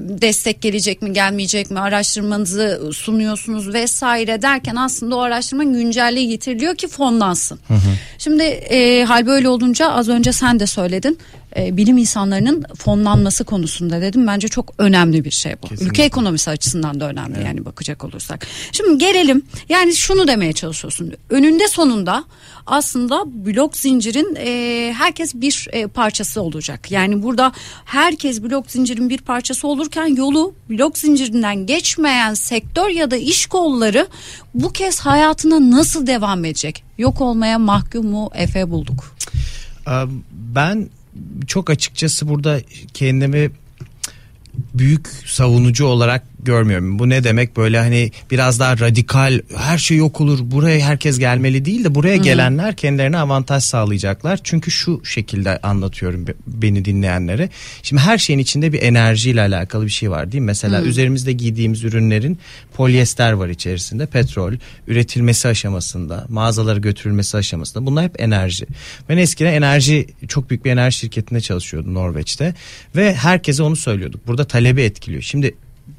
destek 0.00 0.62
gelecek 0.62 1.02
mi 1.02 1.12
gelmeyecek 1.12 1.70
mi 1.70 1.80
araştırmanızı 1.80 2.90
sunuyorsunuz 2.92 3.74
vesaire 3.74 4.42
derken 4.42 4.76
aslında 4.76 5.16
o 5.16 5.20
araştırma 5.20 5.64
güncelliği 5.64 6.28
getiriliyor 6.28 6.76
ki 6.76 6.88
fonlansın. 6.88 7.58
Hı 7.68 7.74
hı. 7.74 7.78
Şimdi 8.18 8.42
e, 8.42 9.04
hal 9.04 9.26
böyle 9.26 9.48
olunca 9.48 9.90
az 9.90 10.08
önce 10.08 10.32
sen 10.32 10.60
de 10.60 10.66
söyledin 10.66 11.18
e, 11.58 11.76
bilim 11.76 11.98
insanlarının 11.98 12.64
fonlanması 12.78 13.44
konusunda 13.44 14.00
dedim. 14.00 14.26
Bence 14.26 14.48
çok 14.48 14.74
önemli 14.78 15.24
bir 15.24 15.30
şey 15.30 15.54
bu. 15.62 15.68
Kesinlikle. 15.68 15.86
Ülke 15.86 16.02
ekonomisi 16.02 16.50
açısından 16.50 17.00
da 17.00 17.08
önemli 17.08 17.34
evet. 17.36 17.46
yani 17.46 17.64
bakacak 17.64 18.04
olursak. 18.04 18.46
Şimdi 18.72 18.98
gelelim 18.98 19.42
yani 19.68 19.94
şunu 19.94 20.28
demeye 20.28 20.52
çalışıyorsun. 20.52 21.12
Önünde 21.30 21.68
sonunda 21.68 22.24
aslında 22.66 23.24
blok 23.26 23.76
zincirin 23.76 24.36
e, 24.38 24.92
herkes 24.98 25.34
bir 25.34 25.68
e, 25.72 25.86
parçası 25.86 26.42
olacak. 26.42 26.90
Yani 26.90 27.22
burada 27.22 27.52
herkes 27.84 28.42
blok 28.42 28.70
zincirin 28.70 29.10
bir 29.10 29.18
parçası 29.18 29.68
olurken 29.68 30.06
yolu 30.06 30.54
blok 30.70 30.98
zincirinden 30.98 31.66
geçmeyen 31.66 32.34
sektör 32.34 32.88
ya 32.88 33.10
da 33.10 33.16
iş 33.16 33.46
kolları 33.46 34.06
bu 34.54 34.72
kez 34.72 35.00
hayatına 35.00 35.70
nasıl 35.70 36.06
devam 36.06 36.44
edecek? 36.44 36.84
Yok 36.98 37.20
olmaya 37.20 37.58
mahkum 37.58 38.06
mu 38.06 38.30
Efe 38.34 38.70
bulduk? 38.70 39.16
Ben 40.32 40.88
çok 41.46 41.70
açıkçası 41.70 42.28
burada 42.28 42.60
kendimi 42.94 43.50
büyük 44.78 45.06
savunucu 45.26 45.86
olarak 45.86 46.22
görmüyorum. 46.46 46.98
Bu 46.98 47.08
ne 47.08 47.24
demek 47.24 47.56
böyle 47.56 47.78
hani 47.78 48.10
biraz 48.30 48.60
daha 48.60 48.78
radikal 48.78 49.40
her 49.56 49.78
şey 49.78 49.96
yok 49.96 50.20
olur 50.20 50.38
buraya 50.42 50.86
herkes 50.86 51.18
gelmeli 51.18 51.64
değil 51.64 51.84
de 51.84 51.94
buraya 51.94 52.16
gelenler 52.16 52.76
kendilerine 52.76 53.18
avantaj 53.18 53.64
sağlayacaklar. 53.64 54.40
Çünkü 54.44 54.70
şu 54.70 55.04
şekilde 55.04 55.58
anlatıyorum 55.58 56.24
beni 56.46 56.84
dinleyenlere. 56.84 57.48
Şimdi 57.82 58.02
her 58.02 58.18
şeyin 58.18 58.38
içinde 58.38 58.72
bir 58.72 58.82
enerjiyle 58.82 59.40
alakalı 59.40 59.84
bir 59.84 59.90
şey 59.90 60.10
var 60.10 60.32
değil 60.32 60.42
mi? 60.42 60.46
Mesela 60.46 60.78
Hı-hı. 60.78 60.86
üzerimizde 60.86 61.32
giydiğimiz 61.32 61.84
ürünlerin 61.84 62.38
polyester 62.74 63.32
var 63.32 63.48
içerisinde 63.48 64.06
petrol 64.06 64.52
üretilmesi 64.86 65.48
aşamasında 65.48 66.26
mağazalara 66.28 66.78
götürülmesi 66.78 67.36
aşamasında 67.36 67.86
bunlar 67.86 68.04
hep 68.04 68.20
enerji. 68.20 68.66
Ben 69.08 69.16
eskiden 69.16 69.52
enerji 69.52 70.06
çok 70.28 70.50
büyük 70.50 70.64
bir 70.64 70.70
enerji 70.70 70.98
şirketinde 70.98 71.40
çalışıyordum 71.40 71.94
Norveç'te 71.94 72.54
ve 72.96 73.14
herkese 73.14 73.62
onu 73.62 73.76
söylüyorduk. 73.76 74.26
Burada 74.26 74.44
talebi 74.66 74.82
etkiliyor. 74.82 75.22
Şimdi 75.22 75.54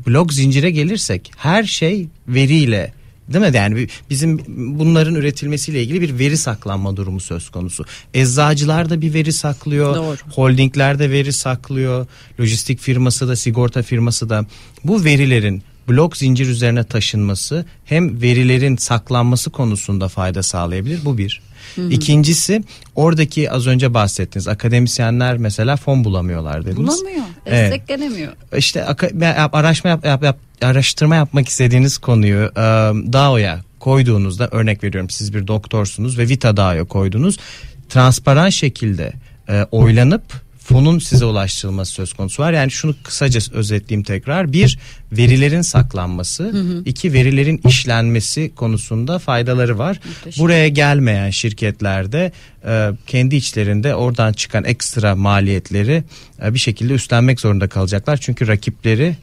blok 0.08 0.34
zincire 0.34 0.72
gelirsek 0.72 1.32
her 1.38 1.64
şey 1.64 2.08
veriyle 2.28 2.94
Değil 3.34 3.46
mi? 3.46 3.58
Yani 3.58 3.88
bizim 4.10 4.40
bunların 4.80 5.16
üretilmesiyle 5.16 5.84
ilgili 5.84 6.02
bir 6.02 6.20
veri 6.20 6.38
saklanma 6.38 6.98
durumu 6.98 7.20
söz 7.20 7.50
konusu. 7.50 7.86
Eczacılar 8.14 8.90
da 8.90 9.02
bir 9.02 9.14
veri 9.14 9.34
saklıyor. 9.34 9.96
Doğru. 9.96 10.18
Holdingler 10.32 11.00
de 11.00 11.12
veri 11.12 11.34
saklıyor. 11.34 12.08
Lojistik 12.40 12.80
firması 12.80 13.28
da 13.28 13.36
sigorta 13.36 13.82
firması 13.82 14.30
da. 14.30 14.46
Bu 14.84 15.04
verilerin 15.04 15.64
blok 15.90 16.18
zincir 16.18 16.48
üzerine 16.48 16.84
taşınması 16.84 17.66
hem 17.86 18.22
verilerin 18.22 18.78
saklanması 18.78 19.50
konusunda 19.50 20.08
fayda 20.08 20.44
sağlayabilir. 20.44 21.06
Bu 21.06 21.18
bir. 21.18 21.42
Hı 21.76 21.82
hı. 21.82 21.90
İkincisi 21.90 22.64
oradaki 22.96 23.52
az 23.52 23.68
önce 23.68 23.94
bahsettiğiniz 23.94 24.48
akademisyenler 24.48 25.38
mesela 25.38 25.76
fon 25.76 26.04
bulamıyorlar 26.04 26.66
dediniz. 26.66 27.02
Bulamıyor. 27.02 27.26
Desteklenemiyor. 27.46 28.34
Evet. 28.52 28.64
İşte 28.64 28.84
araştırma 29.54 29.90
yap, 29.90 30.06
yap, 30.06 30.24
yap, 30.24 30.38
araştırma 30.62 31.16
yapmak 31.16 31.48
istediğiniz 31.48 31.98
konuyu 31.98 32.52
e, 32.56 32.62
DAO'ya 33.14 33.62
koyduğunuzda 33.80 34.48
örnek 34.52 34.84
veriyorum 34.84 35.10
siz 35.10 35.34
bir 35.34 35.48
doktorsunuz 35.48 36.18
ve 36.18 36.30
Vita 36.30 36.58
DAO'ya 36.58 36.84
koydunuz. 36.84 37.38
Transparan 37.90 38.50
şekilde 38.50 39.14
e, 39.50 39.64
oylanıp 39.72 40.24
fonun 40.68 41.00
size 41.00 41.26
ulaştırılması 41.26 41.92
söz 41.92 42.14
konusu 42.14 42.44
var. 42.44 42.54
Yani 42.54 42.72
şunu 42.72 42.96
kısaca 43.04 43.42
özetleyeyim 43.54 44.04
tekrar. 44.04 44.54
Bir, 44.54 44.80
verilerin 45.12 45.62
saklanması. 45.62 46.44
Hı 46.44 46.58
hı. 46.58 46.82
iki 46.86 47.14
verilerin 47.14 47.62
işlenmesi 47.68 48.52
konusunda 48.56 49.20
faydaları 49.20 49.78
var. 49.78 50.00
Muhteşem. 50.08 50.44
Buraya 50.44 50.68
gelmeyen 50.68 51.30
şirketlerde 51.30 52.32
e, 52.66 52.90
kendi 53.08 53.36
içlerinde 53.36 53.96
oradan 53.96 54.34
çıkan 54.34 54.64
ekstra 54.64 55.16
maliyetleri 55.16 56.04
e, 56.44 56.54
bir 56.54 56.60
şekilde 56.60 56.94
üstlenmek 56.94 57.40
zorunda 57.40 57.68
kalacaklar. 57.68 58.18
Çünkü 58.18 58.48
rakipleri 58.48 59.16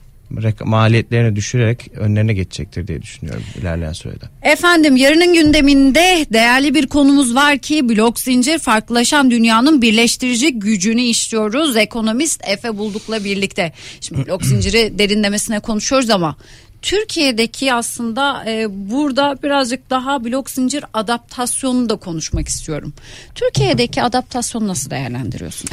maliyetlerini 0.65 1.37
düşürerek 1.37 1.91
önlerine 1.97 2.33
geçecektir 2.33 2.87
diye 2.87 3.03
düşünüyorum 3.03 3.43
ilerleyen 3.61 3.93
sürede. 3.93 4.25
Efendim 4.43 4.97
yarının 4.97 5.35
gündeminde 5.35 6.27
değerli 6.33 6.75
bir 6.75 6.87
konumuz 6.87 7.35
var 7.35 7.59
ki 7.59 7.89
blok 7.89 8.21
zincir 8.21 8.59
farklılaşan 8.59 9.31
dünyanın 9.31 9.83
birleştirici 9.83 10.59
gücünü 10.59 11.03
işliyoruz. 11.03 11.77
Ekonomist 11.77 12.41
Efe 12.49 12.79
Bulduk'la 12.79 13.25
birlikte. 13.25 13.73
Şimdi 14.01 14.27
blok 14.27 14.45
zinciri 14.47 14.99
derinlemesine 14.99 15.61
konuşuyoruz 15.61 16.11
ama 16.11 16.37
Türkiye'deki 16.85 17.73
aslında 17.73 18.45
e, 18.47 18.67
burada 18.91 19.37
birazcık 19.43 19.91
daha 19.91 20.25
blok 20.25 20.51
zincir 20.51 20.85
adaptasyonunu 20.95 21.89
da 21.89 21.97
konuşmak 21.97 22.49
istiyorum. 22.49 22.93
Türkiye'deki 23.35 24.03
adaptasyonu 24.03 24.69
nasıl 24.69 24.91
değerlendiriyorsun? 24.91 25.71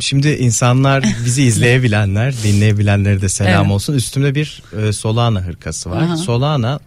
Şimdi 0.00 0.28
insanlar 0.28 1.04
bizi 1.24 1.42
izleyebilenler, 1.42 2.34
dinleyebilenlere 2.42 3.20
de 3.20 3.28
selam 3.28 3.64
evet. 3.64 3.74
olsun. 3.74 3.94
Üstümde 3.94 4.34
bir 4.34 4.62
e, 4.82 4.92
Solana 4.92 5.40
hırkası 5.40 5.90
var. 5.90 6.02
Aha. 6.02 6.16
Solana 6.16 6.80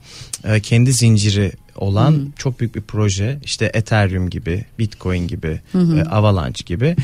e, 0.44 0.60
kendi 0.60 0.94
zinciri 0.94 1.52
olan 1.76 2.12
hı 2.12 2.22
çok 2.38 2.60
büyük 2.60 2.76
bir 2.76 2.82
proje 2.82 3.40
işte 3.44 3.72
Ethereum 3.74 4.30
gibi 4.30 4.66
Bitcoin 4.80 5.28
gibi 5.28 5.60
E, 5.76 6.04
Avalanche 6.04 6.64
gibi 6.66 6.96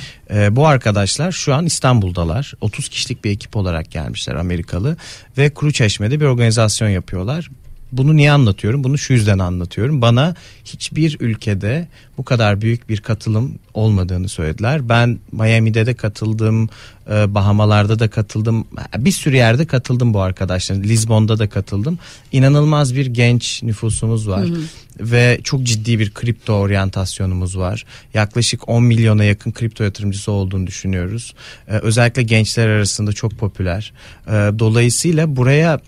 bu 0.51 0.67
arkadaşlar 0.67 1.31
şu 1.31 1.53
an 1.53 1.65
İstanbul'dalar 1.65 2.53
30 2.61 2.89
kişilik 2.89 3.23
bir 3.23 3.31
ekip 3.31 3.55
olarak 3.55 3.91
gelmişler 3.91 4.35
Amerikalı 4.35 4.97
ve 5.37 5.49
Kuru 5.49 5.71
Çeşme'de 5.71 6.19
bir 6.19 6.25
organizasyon 6.25 6.89
yapıyorlar 6.89 7.49
bunu 7.91 8.15
niye 8.15 8.31
anlatıyorum? 8.31 8.83
Bunu 8.83 8.97
şu 8.97 9.13
yüzden 9.13 9.39
anlatıyorum. 9.39 10.01
Bana 10.01 10.35
hiçbir 10.65 11.17
ülkede 11.19 11.87
bu 12.17 12.25
kadar 12.25 12.61
büyük 12.61 12.89
bir 12.89 13.01
katılım 13.01 13.59
olmadığını 13.73 14.29
söylediler. 14.29 14.89
Ben 14.89 15.19
Miami'de 15.31 15.85
de 15.85 15.93
katıldım, 15.93 16.69
e, 17.09 17.33
Bahamalarda 17.35 17.99
da 17.99 18.07
katıldım. 18.07 18.67
Bir 18.97 19.11
sürü 19.11 19.35
yerde 19.35 19.65
katıldım 19.65 20.13
bu 20.13 20.21
arkadaşların. 20.21 20.83
Lisbon'da 20.83 21.39
da 21.39 21.49
katıldım. 21.49 21.99
İnanılmaz 22.31 22.95
bir 22.95 23.05
genç 23.05 23.63
nüfusumuz 23.63 24.27
var. 24.27 24.45
Hı 24.45 24.53
hı. 24.53 24.61
Ve 24.99 25.39
çok 25.43 25.63
ciddi 25.63 25.99
bir 25.99 26.13
kripto 26.13 26.53
oryantasyonumuz 26.53 27.57
var. 27.57 27.85
Yaklaşık 28.13 28.69
10 28.69 28.83
milyona 28.83 29.23
yakın 29.23 29.51
kripto 29.51 29.83
yatırımcısı 29.83 30.31
olduğunu 30.31 30.67
düşünüyoruz. 30.67 31.33
E, 31.67 31.73
özellikle 31.77 32.23
gençler 32.23 32.67
arasında 32.67 33.13
çok 33.13 33.31
popüler. 33.31 33.93
E, 34.27 34.31
dolayısıyla 34.31 35.35
buraya 35.35 35.79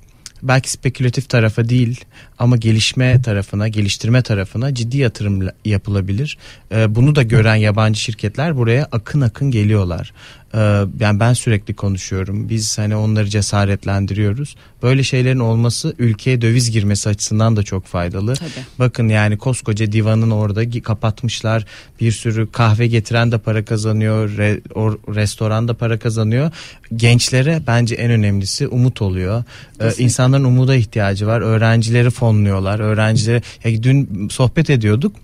belki 0.43 0.71
spekülatif 0.71 1.29
tarafa 1.29 1.69
değil 1.69 2.05
ama 2.39 2.57
gelişme 2.57 3.21
tarafına, 3.21 3.67
geliştirme 3.67 4.21
tarafına 4.21 4.73
ciddi 4.73 4.97
yatırım 4.97 5.49
yapılabilir. 5.65 6.37
Ee, 6.71 6.95
bunu 6.95 7.15
da 7.15 7.23
gören 7.23 7.55
yabancı 7.55 7.99
şirketler 7.99 8.57
buraya 8.57 8.87
akın 8.91 9.21
akın 9.21 9.51
geliyorlar. 9.51 10.13
Ee, 10.55 10.57
yani 10.99 11.19
ben 11.19 11.33
sürekli 11.33 11.73
konuşuyorum. 11.73 12.49
Biz 12.49 12.77
hani 12.77 12.95
onları 12.95 13.29
cesaretlendiriyoruz. 13.29 14.55
Böyle 14.83 15.03
şeylerin 15.03 15.39
olması 15.39 15.93
ülkeye 15.99 16.41
döviz 16.41 16.71
girmesi 16.71 17.09
açısından 17.09 17.55
da 17.55 17.63
çok 17.63 17.85
faydalı. 17.85 18.33
Tabii. 18.35 18.49
Bakın 18.79 19.09
yani 19.09 19.37
koskoca 19.37 19.91
divanın 19.91 20.31
orada 20.31 20.81
kapatmışlar. 20.81 21.65
Bir 22.01 22.11
sürü 22.11 22.51
kahve 22.51 22.87
getiren 22.87 23.31
de 23.31 23.37
para 23.37 23.65
kazanıyor. 23.65 24.37
Re, 24.37 24.61
or, 24.73 24.97
restoran 25.15 25.67
da 25.67 25.73
para 25.73 25.99
kazanıyor. 25.99 26.51
Gençlere 26.95 27.61
bence 27.67 27.95
en 27.95 28.11
önemlisi 28.11 28.67
umut 28.67 29.01
oluyor. 29.01 29.43
Ee, 29.81 29.91
insanların 29.97 30.43
umuda 30.43 30.75
ihtiyacı 30.75 31.27
var. 31.27 31.41
Öğrencileri 31.41 32.09
fonluyorlar. 32.29 32.79
Öğrencileri 32.79 33.41
ya 33.63 33.83
dün 33.83 34.29
sohbet 34.29 34.69
ediyorduk 34.69 35.15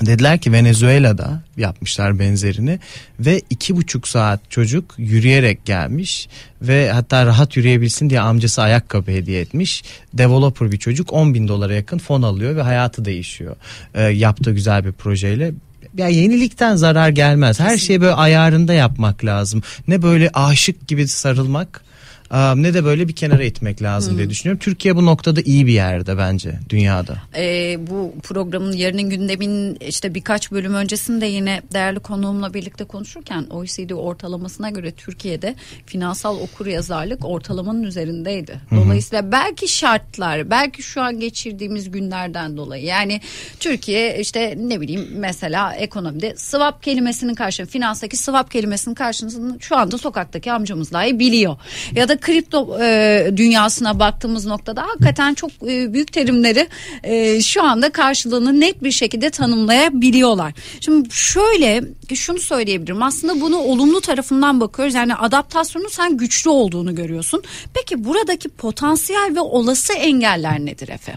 Dediler 0.00 0.38
ki 0.38 0.52
Venezuela'da 0.52 1.42
yapmışlar 1.56 2.18
benzerini 2.18 2.78
ve 3.20 3.42
iki 3.50 3.76
buçuk 3.76 4.08
saat 4.08 4.50
çocuk 4.50 4.94
yürüyerek 4.98 5.64
gelmiş 5.64 6.28
ve 6.62 6.90
hatta 6.92 7.26
rahat 7.26 7.56
yürüyebilsin 7.56 8.10
diye 8.10 8.20
amcası 8.20 8.62
ayakkabı 8.62 9.10
hediye 9.10 9.40
etmiş. 9.40 9.82
Developer 10.14 10.72
bir 10.72 10.78
çocuk 10.78 11.12
10 11.12 11.34
bin 11.34 11.48
dolara 11.48 11.74
yakın 11.74 11.98
fon 11.98 12.22
alıyor 12.22 12.56
ve 12.56 12.62
hayatı 12.62 13.04
değişiyor. 13.04 13.56
Ee, 13.94 14.02
yaptığı 14.02 14.52
güzel 14.52 14.84
bir 14.84 14.92
projeyle 14.92 15.52
ya 15.96 16.08
yenilikten 16.08 16.76
zarar 16.76 17.08
gelmez. 17.08 17.60
Her 17.60 17.76
şeyi 17.76 18.00
böyle 18.00 18.14
ayarında 18.14 18.74
yapmak 18.74 19.24
lazım. 19.24 19.62
Ne 19.88 20.02
böyle 20.02 20.30
aşık 20.34 20.88
gibi 20.88 21.08
sarılmak 21.08 21.85
ne 22.32 22.74
de 22.74 22.84
böyle 22.84 23.08
bir 23.08 23.12
kenara 23.12 23.44
itmek 23.44 23.82
lazım 23.82 24.14
Hı. 24.14 24.18
diye 24.18 24.30
düşünüyorum. 24.30 24.58
Türkiye 24.58 24.96
bu 24.96 25.06
noktada 25.06 25.40
iyi 25.40 25.66
bir 25.66 25.72
yerde 25.72 26.18
bence 26.18 26.58
dünyada. 26.70 27.16
Ee, 27.36 27.76
bu 27.90 28.14
programın 28.22 28.72
yarının 28.72 29.10
gündemin 29.10 29.76
işte 29.80 30.14
birkaç 30.14 30.52
bölüm 30.52 30.74
öncesinde 30.74 31.26
yine 31.26 31.62
değerli 31.72 32.00
konuğumla 32.00 32.54
birlikte 32.54 32.84
konuşurken 32.84 33.46
OECD 33.50 33.90
ortalamasına 33.90 34.70
göre 34.70 34.92
Türkiye'de 34.92 35.54
finansal 35.86 36.40
okur 36.40 36.66
yazarlık 36.66 37.24
ortalamanın 37.24 37.82
üzerindeydi. 37.82 38.60
Dolayısıyla 38.70 39.22
Hı. 39.22 39.32
belki 39.32 39.68
şartlar, 39.68 40.50
belki 40.50 40.82
şu 40.82 41.02
an 41.02 41.20
geçirdiğimiz 41.20 41.90
günlerden 41.90 42.56
dolayı 42.56 42.84
yani 42.84 43.20
Türkiye 43.60 44.20
işte 44.20 44.54
ne 44.58 44.80
bileyim 44.80 45.08
mesela 45.12 45.74
ekonomide 45.74 46.34
swap 46.36 46.82
kelimesinin 46.82 47.34
karşılığında 47.34 47.70
finanstaki 47.70 48.16
swap 48.16 48.50
kelimesinin 48.50 48.94
karşılığında 48.94 49.56
şu 49.60 49.76
anda 49.76 49.98
sokaktaki 49.98 50.52
amcamız 50.52 50.92
dahi 50.92 51.18
biliyor. 51.18 51.56
Ya 51.92 52.08
da 52.08 52.15
da 52.16 52.20
kripto 52.20 52.78
e, 52.82 53.30
dünyasına 53.36 53.98
baktığımız 53.98 54.46
noktada 54.46 54.82
hakikaten 54.82 55.34
çok 55.34 55.50
e, 55.50 55.92
büyük 55.92 56.12
terimleri 56.12 56.68
e, 57.02 57.40
şu 57.40 57.62
anda 57.62 57.92
karşılığını 57.92 58.60
net 58.60 58.82
bir 58.82 58.90
şekilde 58.90 59.30
tanımlayabiliyorlar. 59.30 60.52
Şimdi 60.80 61.08
şöyle 61.12 61.84
şunu 62.14 62.38
söyleyebilirim 62.38 63.02
aslında 63.02 63.40
bunu 63.40 63.56
olumlu 63.56 64.00
tarafından 64.00 64.60
bakıyoruz 64.60 64.94
yani 64.94 65.14
adaptasyonun 65.14 65.88
sen 65.88 66.16
güçlü 66.16 66.50
olduğunu 66.50 66.94
görüyorsun. 66.94 67.42
Peki 67.74 68.04
buradaki 68.04 68.48
potansiyel 68.48 69.32
ve 69.36 69.40
olası 69.40 69.92
engeller 69.92 70.58
nedir 70.58 70.88
Efe? 70.88 71.14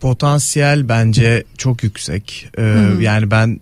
Potansiyel 0.00 0.88
bence 0.88 1.44
çok 1.58 1.82
yüksek. 1.82 2.48
Ee, 2.58 2.62
yani 3.00 3.30
ben 3.30 3.60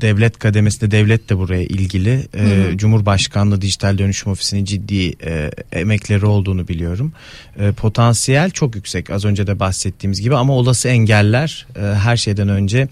devlet 0.00 0.38
kademesinde 0.38 0.90
devlet 0.90 1.30
de 1.30 1.38
buraya 1.38 1.62
ilgili. 1.62 2.26
Ee, 2.34 2.76
Cumhurbaşkanlığı 2.76 3.60
Dijital 3.60 3.98
Dönüşüm 3.98 4.32
Ofisi'nin 4.32 4.64
ciddi 4.64 5.14
e, 5.24 5.50
emekleri 5.72 6.26
olduğunu 6.26 6.68
biliyorum. 6.68 7.12
E, 7.58 7.72
potansiyel 7.72 8.50
çok 8.50 8.74
yüksek 8.74 9.10
az 9.10 9.24
önce 9.24 9.46
de 9.46 9.60
bahsettiğimiz 9.60 10.20
gibi 10.20 10.36
ama 10.36 10.52
olası 10.52 10.88
engeller 10.88 11.66
e, 11.76 11.80
her 11.80 12.16
şeyden 12.16 12.48
önce 12.48 12.88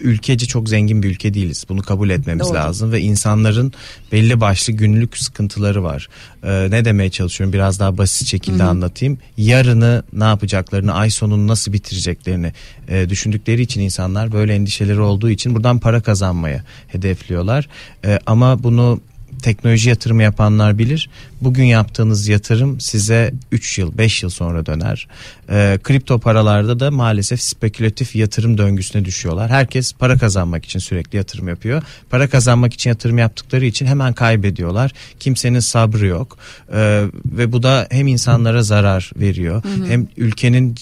ülkece 0.00 0.46
çok 0.46 0.68
zengin 0.68 1.02
bir 1.02 1.10
ülke 1.10 1.34
değiliz. 1.34 1.64
Bunu 1.68 1.82
kabul 1.82 2.10
etmemiz 2.10 2.46
Doğru. 2.46 2.54
lazım 2.54 2.92
ve 2.92 3.00
insanların 3.00 3.72
belli 4.12 4.40
başlı 4.40 4.72
günlük 4.72 5.18
sıkıntıları 5.18 5.84
var. 5.84 6.08
Ee, 6.44 6.66
ne 6.70 6.84
demeye 6.84 7.10
çalışıyorum 7.10 7.52
biraz 7.52 7.80
daha 7.80 7.98
basit 7.98 8.28
şekilde 8.28 8.62
anlatayım. 8.64 9.18
Yarını 9.36 10.02
ne 10.12 10.24
yapacaklarını, 10.24 10.94
ay 10.94 11.10
sonunu 11.10 11.46
nasıl 11.46 11.72
bitireceklerini 11.72 12.52
e, 12.88 13.08
düşündükleri 13.08 13.62
için 13.62 13.80
insanlar 13.80 14.32
böyle 14.32 14.54
endişeleri 14.54 15.00
olduğu 15.00 15.30
için 15.30 15.54
buradan 15.54 15.78
para 15.78 16.00
kazanmaya 16.00 16.64
hedefliyorlar. 16.88 17.68
E, 18.04 18.18
ama 18.26 18.62
bunu 18.62 19.00
teknoloji 19.42 19.88
yatırımı 19.88 20.22
yapanlar 20.22 20.78
bilir. 20.78 21.10
Bugün 21.40 21.64
yaptığınız 21.64 22.28
yatırım 22.28 22.80
size 22.80 23.34
3 23.52 23.78
yıl 23.78 23.98
5 23.98 24.22
yıl 24.22 24.30
sonra 24.30 24.66
döner. 24.66 25.08
Ee, 25.50 25.78
kripto 25.82 26.18
paralarda 26.18 26.80
da 26.80 26.90
maalesef 26.90 27.42
spekülatif 27.42 28.16
yatırım 28.16 28.58
döngüsüne 28.58 29.04
düşüyorlar. 29.04 29.50
Herkes 29.50 29.92
para 29.92 30.18
kazanmak 30.18 30.64
için 30.64 30.78
sürekli 30.78 31.16
yatırım 31.16 31.48
yapıyor. 31.48 31.82
Para 32.10 32.28
kazanmak 32.28 32.74
için 32.74 32.90
yatırım 32.90 33.18
yaptıkları 33.18 33.64
için 33.64 33.86
hemen 33.86 34.12
kaybediyorlar. 34.12 34.92
Kimsenin 35.20 35.60
sabrı 35.60 36.06
yok. 36.06 36.38
Ee, 36.72 37.04
ve 37.26 37.52
bu 37.52 37.62
da 37.62 37.86
hem 37.90 38.06
insanlara 38.06 38.62
zarar 38.62 39.10
veriyor. 39.16 39.62
Hem 39.88 40.08
ülkenin 40.16 40.74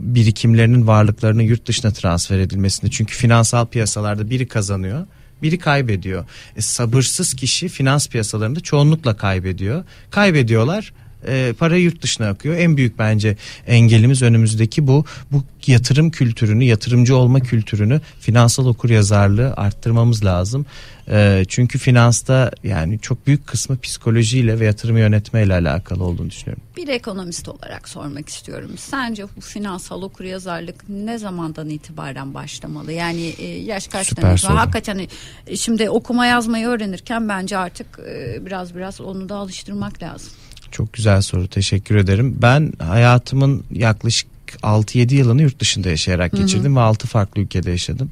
birikimlerinin 0.00 0.86
varlıklarının 0.86 1.42
yurt 1.42 1.66
dışına 1.66 1.90
transfer 1.90 2.38
edilmesinde. 2.38 2.90
Çünkü 2.90 3.14
finansal 3.14 3.66
piyasalarda 3.66 4.30
biri 4.30 4.48
kazanıyor 4.48 5.06
biri 5.44 5.58
kaybediyor. 5.58 6.24
E, 6.56 6.60
sabırsız 6.60 7.34
kişi 7.34 7.68
finans 7.68 8.08
piyasalarında 8.08 8.60
çoğunlukla 8.60 9.16
kaybediyor. 9.16 9.84
Kaybediyorlar. 10.10 10.92
E, 11.28 11.54
para 11.58 11.76
yurt 11.76 12.02
dışına 12.02 12.28
akıyor. 12.28 12.56
En 12.56 12.76
büyük 12.76 12.98
bence 12.98 13.36
engelimiz 13.66 14.22
önümüzdeki 14.22 14.86
bu. 14.86 15.04
Bu 15.32 15.44
yatırım 15.66 16.10
kültürünü, 16.10 16.64
yatırımcı 16.64 17.16
olma 17.16 17.40
kültürünü, 17.40 18.00
finansal 18.20 18.66
okuryazarlığı 18.66 19.54
arttırmamız 19.56 20.24
lazım. 20.24 20.66
E, 21.08 21.44
çünkü 21.48 21.78
finansta 21.78 22.50
yani 22.62 22.98
çok 22.98 23.26
büyük 23.26 23.46
kısmı 23.46 23.78
psikolojiyle 23.78 24.60
ve 24.60 24.64
yatırım 24.64 24.98
yönetmeyle 24.98 25.54
alakalı 25.54 26.04
olduğunu 26.04 26.30
düşünüyorum. 26.30 26.62
Bir 26.76 26.88
ekonomist 26.88 27.48
olarak 27.48 27.88
sormak 27.88 28.28
istiyorum. 28.28 28.70
Sence 28.76 29.24
bu 29.36 29.40
finansal 29.40 30.02
okuryazarlık 30.02 30.88
ne 30.88 31.18
zamandan 31.18 31.68
itibaren 31.68 32.34
başlamalı? 32.34 32.92
Yani 32.92 33.34
e, 33.38 33.46
yaş 33.46 33.88
kaçtan 33.88 34.34
itibaren? 34.34 34.56
Hakikaten 34.56 35.06
e, 35.46 35.56
şimdi 35.56 35.90
okuma 35.90 36.26
yazmayı 36.26 36.66
öğrenirken 36.66 37.28
bence 37.28 37.56
artık 37.56 37.98
e, 38.08 38.46
biraz 38.46 38.74
biraz 38.74 39.00
onu 39.00 39.28
da 39.28 39.36
alıştırmak 39.36 40.02
lazım. 40.02 40.32
Çok 40.70 40.92
güzel 40.92 41.22
soru. 41.22 41.48
Teşekkür 41.48 41.96
ederim. 41.96 42.38
Ben 42.42 42.72
hayatımın 42.78 43.64
yaklaşık 43.70 44.33
6-7 44.62 45.14
yılını 45.14 45.42
yurt 45.42 45.60
dışında 45.60 45.88
yaşayarak 45.88 46.32
geçirdim 46.32 46.76
ve 46.76 46.80
6 46.80 47.06
farklı 47.06 47.42
ülkede 47.42 47.70
yaşadım. 47.70 48.10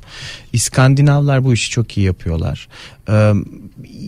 İskandinavlar 0.52 1.44
bu 1.44 1.52
işi 1.52 1.70
çok 1.70 1.96
iyi 1.98 2.06
yapıyorlar. 2.06 2.68
Ee, 3.08 3.32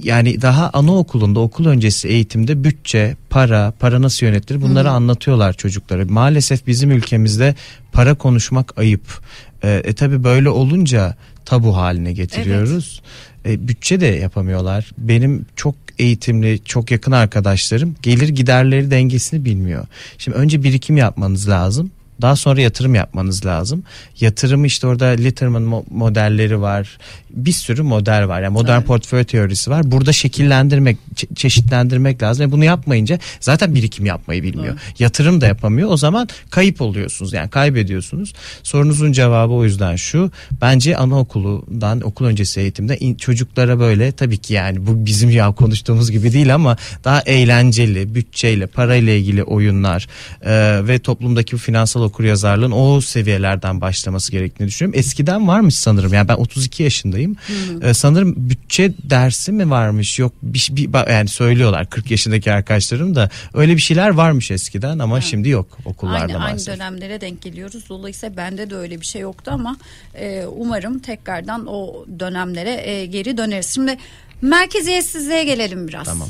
yani 0.02 0.42
daha 0.42 0.70
anaokulunda 0.72 1.40
okul 1.40 1.66
öncesi 1.66 2.08
eğitimde 2.08 2.64
bütçe, 2.64 3.16
para, 3.30 3.72
para 3.78 4.02
nasıl 4.02 4.26
yönetilir 4.26 4.62
bunları 4.62 4.90
anlatıyorlar 4.90 5.52
çocuklara. 5.52 6.04
Maalesef 6.04 6.66
bizim 6.66 6.90
ülkemizde 6.90 7.54
para 7.92 8.14
konuşmak 8.14 8.78
ayıp. 8.78 9.20
Ee, 9.62 9.82
e 9.84 9.92
tabi 9.92 10.24
böyle 10.24 10.48
olunca 10.48 11.16
tabu 11.44 11.76
haline 11.76 12.12
getiriyoruz. 12.12 13.02
E, 13.46 13.68
bütçe 13.68 14.00
de 14.00 14.06
yapamıyorlar. 14.06 14.90
Benim 14.98 15.46
çok 15.56 15.74
eğitimli, 15.98 16.60
çok 16.64 16.90
yakın 16.90 17.12
arkadaşlarım 17.12 17.96
gelir 18.02 18.28
giderleri 18.28 18.90
dengesini 18.90 19.44
bilmiyor. 19.44 19.86
Şimdi 20.18 20.36
önce 20.36 20.62
birikim 20.62 20.96
yapmanız 20.96 21.48
lazım. 21.48 21.90
Daha 22.22 22.36
sonra 22.36 22.60
yatırım 22.60 22.94
yapmanız 22.94 23.46
lazım. 23.46 23.82
Yatırımı 24.20 24.66
işte 24.66 24.86
orada 24.86 25.06
Litterman 25.06 25.62
mo- 25.62 25.84
modelleri 25.90 26.60
var. 26.60 26.98
Bir 27.30 27.52
sürü 27.52 27.82
model 27.82 28.28
var. 28.28 28.42
Yani 28.42 28.52
modern 28.52 28.76
Tabii. 28.78 28.86
portföy 28.86 29.24
teorisi 29.24 29.70
var. 29.70 29.90
Burada 29.90 30.12
şekillendirmek, 30.12 30.96
çe- 31.14 31.34
çeşitlendirmek 31.34 32.22
lazım. 32.22 32.46
Ve 32.46 32.52
bunu 32.52 32.64
yapmayınca 32.64 33.18
zaten 33.40 33.74
birikim 33.74 34.06
yapmayı 34.06 34.42
bilmiyor. 34.42 34.78
Yatırım 34.98 35.40
da 35.40 35.46
yapamıyor. 35.46 35.88
O 35.90 35.96
zaman 35.96 36.28
kayıp 36.50 36.80
oluyorsunuz. 36.80 37.32
Yani 37.32 37.50
kaybediyorsunuz. 37.50 38.32
Sorunuzun 38.62 39.12
cevabı 39.12 39.52
o 39.52 39.64
yüzden 39.64 39.96
şu. 39.96 40.30
Bence 40.60 40.96
anaokulundan, 40.96 42.00
okul 42.00 42.24
öncesi 42.24 42.60
eğitimde 42.60 42.96
in- 42.98 43.14
çocuklara 43.14 43.78
böyle 43.78 44.12
tabii 44.12 44.38
ki 44.38 44.54
yani 44.54 44.86
bu 44.86 45.06
bizim 45.06 45.30
ya 45.30 45.52
konuştuğumuz 45.52 46.10
gibi 46.10 46.32
değil 46.32 46.54
ama 46.54 46.76
daha 47.04 47.20
eğlenceli, 47.20 48.14
bütçeyle, 48.14 48.66
parayla 48.66 49.12
ilgili 49.12 49.42
oyunlar 49.42 50.06
e, 50.42 50.80
ve 50.88 50.98
toplumdaki 50.98 51.56
finansal 51.56 52.03
okuryazarlığın 52.04 52.70
o 52.70 53.00
seviyelerden 53.00 53.80
başlaması 53.80 54.32
gerektiğini 54.32 54.68
düşünüyorum. 54.68 54.98
Eskiden 54.98 55.48
varmış 55.48 55.74
sanırım. 55.74 56.14
Yani 56.14 56.28
ben 56.28 56.34
32 56.34 56.82
yaşındayım. 56.82 57.36
E, 57.82 57.94
sanırım 57.94 58.34
bütçe 58.36 58.92
dersi 59.02 59.52
mi 59.52 59.70
varmış? 59.70 60.18
Yok 60.18 60.32
bir, 60.42 60.68
bir 60.72 61.10
yani 61.10 61.28
söylüyorlar 61.28 61.90
40 61.90 62.10
yaşındaki 62.10 62.52
arkadaşlarım 62.52 63.14
da 63.14 63.30
öyle 63.54 63.76
bir 63.76 63.80
şeyler 63.80 64.10
varmış 64.10 64.50
eskiden 64.50 64.98
ama 64.98 65.20
şimdi 65.20 65.48
yok 65.48 65.78
okullarda 65.84 66.22
Aynı, 66.22 66.32
aynı 66.32 66.38
maalesef. 66.38 66.74
dönemlere 66.74 67.20
denk 67.20 67.42
geliyoruz. 67.42 67.84
Dolayısıyla 67.88 68.36
bende 68.36 68.70
de 68.70 68.76
öyle 68.76 69.00
bir 69.00 69.06
şey 69.06 69.20
yoktu 69.20 69.50
ama 69.54 69.76
e, 70.14 70.46
umarım 70.46 70.98
tekrardan 70.98 71.66
o 71.66 72.06
dönemlere 72.20 72.90
e, 72.90 73.06
geri 73.06 73.36
döneriz. 73.36 73.74
Şimdi 73.74 73.96
merkeziyetsizliğe 74.42 75.44
gelelim 75.44 75.88
biraz. 75.88 76.06
Tamam. 76.06 76.28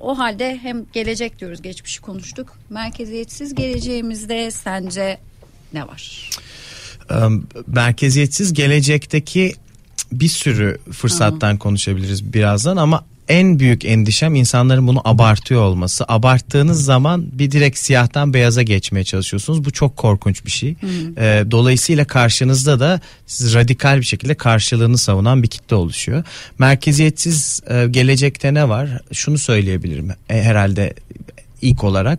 O 0.00 0.18
halde 0.18 0.58
hem 0.62 0.86
gelecek 0.92 1.40
diyoruz 1.40 1.62
geçmişi 1.62 2.00
konuştuk. 2.00 2.58
Merkeziyetsiz 2.70 3.54
geleceğimizde 3.54 4.50
sence 4.50 5.18
ne 5.72 5.88
var? 5.88 6.30
Merkeziyetsiz 7.66 8.52
gelecekteki 8.52 9.54
bir 10.12 10.28
sürü 10.28 10.78
fırsattan 10.92 11.56
konuşabiliriz 11.56 12.32
birazdan 12.32 12.76
ama 12.76 13.04
en 13.28 13.58
büyük 13.58 13.84
endişem 13.84 14.34
insanların 14.34 14.86
bunu 14.86 15.00
abartıyor 15.04 15.62
olması. 15.62 16.04
Abarttığınız 16.08 16.84
zaman 16.84 17.26
bir 17.32 17.50
direkt 17.50 17.78
siyahtan 17.78 18.34
beyaza 18.34 18.62
geçmeye 18.62 19.04
çalışıyorsunuz. 19.04 19.64
Bu 19.64 19.70
çok 19.70 19.96
korkunç 19.96 20.44
bir 20.46 20.50
şey. 20.50 20.74
Ee, 21.18 21.44
dolayısıyla 21.50 22.04
karşınızda 22.04 22.80
da 22.80 23.00
siz 23.26 23.54
radikal 23.54 23.98
bir 23.98 24.04
şekilde 24.06 24.34
karşılığını 24.34 24.98
savunan 24.98 25.42
bir 25.42 25.48
kitle 25.48 25.76
oluşuyor. 25.76 26.24
Merkeziyetsiz 26.58 27.60
e, 27.68 27.86
gelecekte 27.90 28.54
ne 28.54 28.68
var? 28.68 28.88
Şunu 29.12 29.38
söyleyebilirim 29.38 30.10
e, 30.30 30.42
herhalde 30.42 30.94
ilk 31.62 31.84
olarak. 31.84 32.18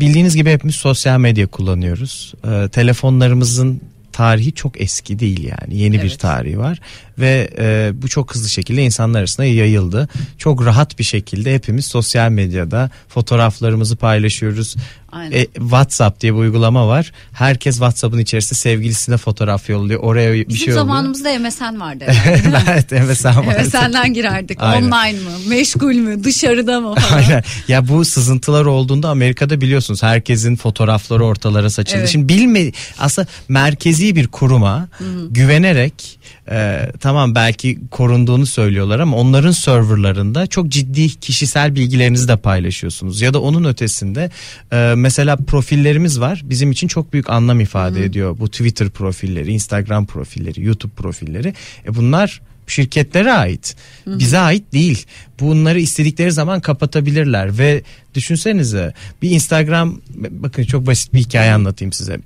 Bildiğiniz 0.00 0.36
gibi 0.36 0.50
hepimiz 0.50 0.74
sosyal 0.74 1.18
medya 1.18 1.46
kullanıyoruz. 1.46 2.34
Ee, 2.46 2.68
telefonlarımızın 2.68 3.80
tarihi 4.12 4.52
çok 4.52 4.80
eski 4.80 5.18
değil 5.18 5.44
yani 5.44 5.78
yeni 5.78 5.94
bir 5.94 6.08
Evet. 6.08 6.20
tarihi 6.20 6.58
var 6.58 6.80
ve 7.20 7.50
e, 7.58 7.90
bu 8.02 8.08
çok 8.08 8.34
hızlı 8.34 8.48
şekilde 8.48 8.82
insanlar 8.82 9.18
arasında 9.18 9.46
yayıldı. 9.46 10.08
Çok 10.38 10.64
rahat 10.64 10.98
bir 10.98 11.04
şekilde 11.04 11.54
hepimiz 11.54 11.86
sosyal 11.86 12.30
medyada 12.30 12.90
fotoğraflarımızı 13.08 13.96
paylaşıyoruz. 13.96 14.76
Aynen. 15.12 15.36
E, 15.36 15.44
WhatsApp 15.44 16.20
diye 16.20 16.34
bir 16.34 16.38
uygulama 16.38 16.88
var. 16.88 17.12
Herkes 17.32 17.74
WhatsApp'ın 17.74 18.18
içerisinde 18.18 18.58
sevgilisine 18.58 19.16
fotoğraf 19.16 19.68
yolluyor. 19.68 20.00
Oraya 20.00 20.32
bir 20.32 20.48
Bizim 20.48 20.58
şey 20.58 20.66
oluyor. 20.74 20.86
zamanımızda 20.86 21.38
MSN 21.38 21.80
vardı. 21.80 22.04
herhalde. 22.08 22.84
evet 22.90 22.92
MSN 22.92 23.26
var. 23.26 23.64
MSN'den 23.64 24.14
girerdik. 24.14 24.58
Aynen. 24.60 24.82
Online 24.90 25.20
mı? 25.20 25.30
Meşgul 25.48 25.94
mü? 25.94 26.24
Dışarıda 26.24 26.80
mı? 26.80 26.94
Falan. 26.94 27.22
Aynen. 27.22 27.44
Ya 27.68 27.88
bu 27.88 28.04
sızıntılar 28.04 28.64
olduğunda 28.64 29.08
Amerika'da 29.08 29.60
biliyorsunuz 29.60 30.02
herkesin 30.02 30.56
fotoğrafları 30.56 31.24
ortalara 31.24 31.70
saçıldı. 31.70 31.98
Evet. 31.98 32.08
Şimdi 32.08 32.28
bilme 32.28 32.72
aslında 32.98 33.28
merkezi 33.48 34.16
bir 34.16 34.26
kuruma 34.28 34.88
güvenerek 35.30 36.19
e, 36.50 36.92
tamam 37.00 37.34
belki 37.34 37.78
korunduğunu 37.90 38.46
söylüyorlar 38.46 39.00
ama 39.00 39.16
onların 39.16 39.50
serverlarında 39.50 40.46
çok 40.46 40.68
ciddi 40.68 41.08
kişisel 41.08 41.74
bilgilerinizi 41.74 42.28
de 42.28 42.36
paylaşıyorsunuz. 42.36 43.20
Ya 43.20 43.34
da 43.34 43.40
onun 43.40 43.64
ötesinde 43.64 44.30
e, 44.72 44.92
mesela 44.96 45.36
profillerimiz 45.36 46.20
var. 46.20 46.42
Bizim 46.44 46.70
için 46.70 46.88
çok 46.88 47.12
büyük 47.12 47.30
anlam 47.30 47.60
ifade 47.60 48.04
ediyor. 48.04 48.36
Bu 48.38 48.48
Twitter 48.48 48.88
profilleri, 48.88 49.52
Instagram 49.52 50.06
profilleri, 50.06 50.64
YouTube 50.64 50.92
profilleri. 50.92 51.54
E 51.86 51.94
bunlar 51.94 52.40
Bu 52.66 52.72
şirketlere 52.72 53.32
ait. 53.32 53.76
Bize 54.06 54.38
ait 54.38 54.72
değil. 54.72 55.06
Bunları 55.40 55.80
istedikleri 55.80 56.32
zaman 56.32 56.60
kapatabilirler 56.60 57.58
ve 57.58 57.82
düşünsenize 58.14 58.94
bir 59.22 59.30
Instagram 59.30 60.00
bakın 60.30 60.64
çok 60.64 60.86
basit 60.86 61.14
bir 61.14 61.18
hikaye 61.18 61.52
anlatayım 61.52 61.92
size 61.92 62.20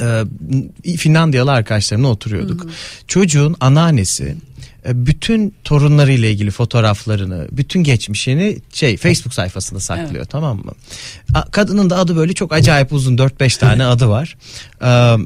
e, 0.00 0.96
Finlandiyalı 0.96 1.52
arkadaşlarımla 1.52 2.08
oturuyorduk. 2.08 2.64
Hı 2.64 2.68
hı. 2.68 2.72
Çocuğun 3.08 3.56
anneannesi 3.60 4.36
e, 4.86 5.06
bütün 5.06 5.54
torunlarıyla 5.64 6.28
ilgili 6.28 6.50
fotoğraflarını, 6.50 7.48
bütün 7.52 7.84
geçmişini 7.84 8.58
şey 8.72 8.96
Facebook 8.96 9.34
sayfasında 9.34 9.80
saklıyor 9.80 10.16
evet. 10.16 10.30
tamam 10.30 10.56
mı? 10.56 10.72
Kadının 11.50 11.90
da 11.90 11.98
adı 11.98 12.16
böyle 12.16 12.32
çok 12.32 12.52
acayip 12.52 12.92
uzun 12.92 13.16
4-5 13.16 13.58
tane 13.58 13.84
adı 13.84 14.08
var. 14.08 14.36
Ee, 14.82 15.16